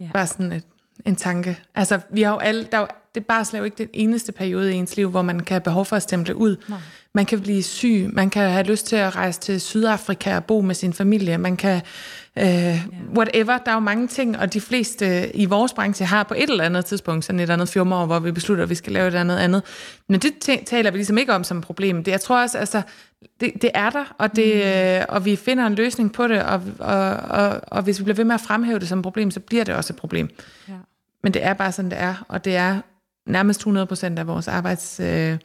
[0.00, 0.10] Ja.
[0.12, 0.64] Bare sådan et,
[1.06, 1.58] en tanke.
[1.74, 2.86] Altså, vi har jo alle, der er jo,
[3.16, 5.60] det barsel er jo ikke den eneste periode i ens liv, hvor man kan have
[5.60, 6.56] behov for at stemple ud.
[6.68, 6.78] Nej.
[7.14, 10.60] Man kan blive syg, man kan have lyst til at rejse til Sydafrika og bo
[10.60, 11.82] med sin familie, man kan
[12.38, 12.78] øh, yeah.
[13.16, 13.58] whatever.
[13.58, 16.64] Der er jo mange ting, og de fleste i vores branche har på et eller
[16.64, 19.36] andet tidspunkt sådan et andet firmaår, hvor vi beslutter, at vi skal lave et andet
[19.36, 19.62] andet.
[20.08, 22.04] Men det taler vi ligesom ikke om som et problem.
[22.04, 22.82] Det, jeg tror også, altså,
[23.40, 24.60] det, det er der, og, det, mm.
[24.60, 28.16] øh, og vi finder en løsning på det, og, og, og, og hvis vi bliver
[28.16, 30.28] ved med at fremhæve det som et problem, så bliver det også et problem.
[30.68, 30.74] Ja.
[31.22, 32.80] Men det er bare sådan, det er, og det er
[33.26, 35.00] nærmest 100% af vores arbejds...
[35.00, 35.38] Øh,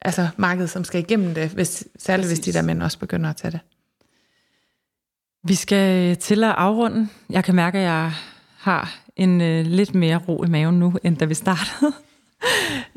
[0.00, 2.38] altså markedet, som skal igennem det, hvis, særligt Præcis.
[2.38, 3.60] hvis de der mænd også begynder at tage det.
[5.44, 7.08] Vi skal til at afrunde.
[7.30, 8.12] Jeg kan mærke, at jeg
[8.56, 11.92] har en øh, lidt mere ro i maven nu, end da vi startede.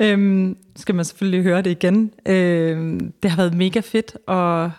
[0.00, 2.12] øhm, skal man selvfølgelig høre det igen.
[2.26, 4.70] Øhm, det har været mega fedt at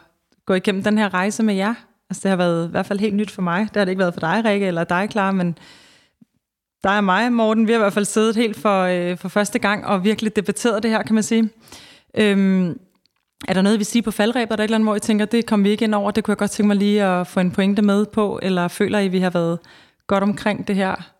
[0.45, 1.73] gå igennem den her rejse med jer.
[2.09, 3.59] Altså, det har været i hvert fald helt nyt for mig.
[3.59, 5.57] Det har det ikke været for dig, Rikke, eller dig, klar, men
[6.83, 9.59] dig og mig, Morten, vi har i hvert fald siddet helt for, øh, for første
[9.59, 11.49] gang og virkelig debatteret det her, kan man sige.
[12.17, 12.79] Øhm,
[13.47, 15.25] er der noget, vi siger på faldrebet, er der et eller andet, hvor I tænker,
[15.25, 17.39] det kom vi ikke ind over, det kunne jeg godt tænke mig lige at få
[17.39, 19.59] en pointe med på, eller føler I, at vi har været
[20.07, 21.11] godt omkring det her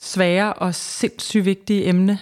[0.00, 2.18] svære og sindssygt vigtige emne?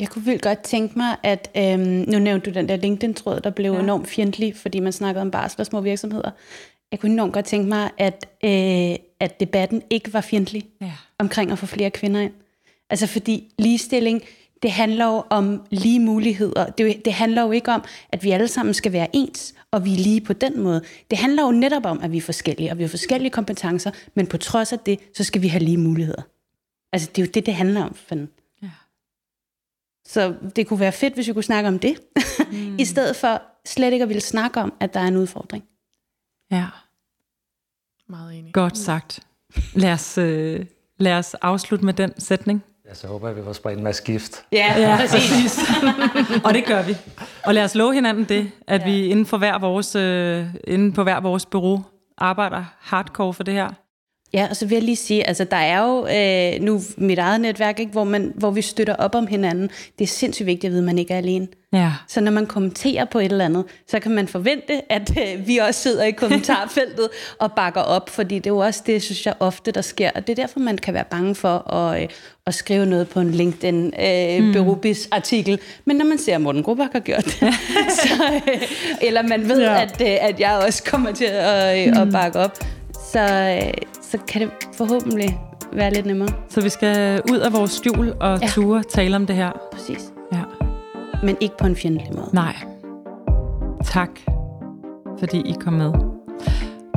[0.00, 3.50] Jeg kunne vildt godt tænke mig, at øhm, nu nævnte du den der LinkedIn-tråd, der
[3.50, 3.80] blev ja.
[3.80, 6.30] enormt fjendtlig, fordi man snakkede om barsel og små virksomheder.
[6.90, 10.92] Jeg kunne enormt godt tænke mig, at, øh, at debatten ikke var fjendtlig ja.
[11.18, 12.32] omkring at få flere kvinder ind.
[12.90, 14.22] Altså fordi ligestilling,
[14.62, 16.66] det handler jo om lige muligheder.
[16.66, 19.92] Det, det handler jo ikke om, at vi alle sammen skal være ens, og vi
[19.92, 20.82] er lige på den måde.
[21.10, 24.26] Det handler jo netop om, at vi er forskellige, og vi har forskellige kompetencer, men
[24.26, 26.22] på trods af det, så skal vi have lige muligheder.
[26.92, 27.94] Altså, det er jo det, det handler om.
[27.94, 28.14] For
[28.62, 28.70] ja.
[30.06, 32.00] Så det kunne være fedt, hvis vi kunne snakke om det,
[32.52, 32.78] mm.
[32.78, 35.64] i stedet for slet ikke at ville snakke om, at der er en udfordring.
[36.50, 36.66] Ja.
[38.08, 38.52] Meget enig.
[38.52, 39.20] Godt sagt.
[39.74, 40.66] Lad os, øh,
[40.98, 42.64] lad os afslutte med den sætning.
[42.88, 44.44] Ja, så håber jeg, vi får spredt en masse gift.
[44.52, 45.58] Ja, ja præcis.
[46.44, 46.96] og det gør vi.
[47.44, 48.86] Og lad os love hinanden det, at ja.
[48.86, 51.82] vi inden, for hver vores, øh, inden på hver vores bureau
[52.18, 53.70] arbejder hardcore for det her.
[54.32, 57.40] Ja, og så vil jeg lige sige, altså der er jo øh, nu mit eget
[57.40, 59.70] netværk, ikke, hvor, man, hvor vi støtter op om hinanden.
[59.98, 61.48] Det er sindssygt vigtigt at vide, at man ikke er alene.
[61.72, 61.92] Ja.
[62.08, 65.56] Så når man kommenterer på et eller andet, så kan man forvente, at øh, vi
[65.56, 67.08] også sidder i kommentarfeltet
[67.40, 70.10] og bakker op, fordi det er jo også det, synes jeg ofte, der sker.
[70.14, 72.08] Og det er derfor, man kan være bange for at, øh,
[72.46, 74.52] at skrive noget på en LinkedIn øh, mm.
[74.52, 75.58] Berubis artikel.
[75.84, 77.34] Men når man ser, at Morten Grubak har gjort det,
[78.02, 78.62] så, øh,
[79.02, 79.82] eller man ved, ja.
[79.82, 82.00] at, øh, at jeg også kommer til at, øh, mm.
[82.00, 82.58] at bakke op,
[83.12, 85.40] så, øh, så kan det forhåbentlig
[85.72, 86.28] være lidt nemmere.
[86.48, 88.48] Så vi skal ud af vores skjul og ja.
[88.48, 89.52] ture tale om det her.
[89.72, 90.12] Præcis.
[90.32, 90.42] Ja.
[91.22, 92.30] Men ikke på en fjendtlig måde.
[92.32, 92.56] Nej.
[93.84, 94.10] Tak,
[95.18, 95.92] fordi I kom med.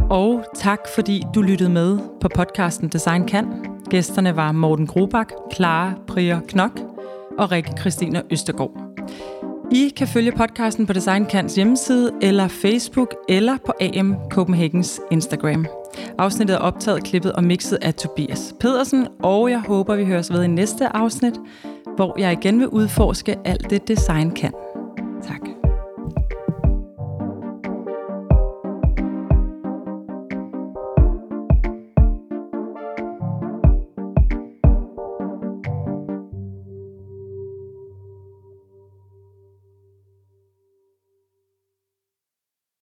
[0.10, 3.46] Og tak, fordi du lyttede med på podcasten Design Kan.
[3.90, 6.80] Gæsterne var Morten Grobak, Clara Prier Knok
[7.38, 8.72] og Rikke Christina Østergaard.
[9.72, 15.68] I kan følge podcasten på DesignKans hjemmeside, eller Facebook, eller på AM Copenhagens Instagram.
[16.18, 20.44] Afsnittet er optaget, klippet og mixet af Tobias Pedersen, og jeg håber, vi høres ved
[20.44, 21.34] i næste afsnit,
[21.96, 24.52] hvor jeg igen vil udforske alt det design kan.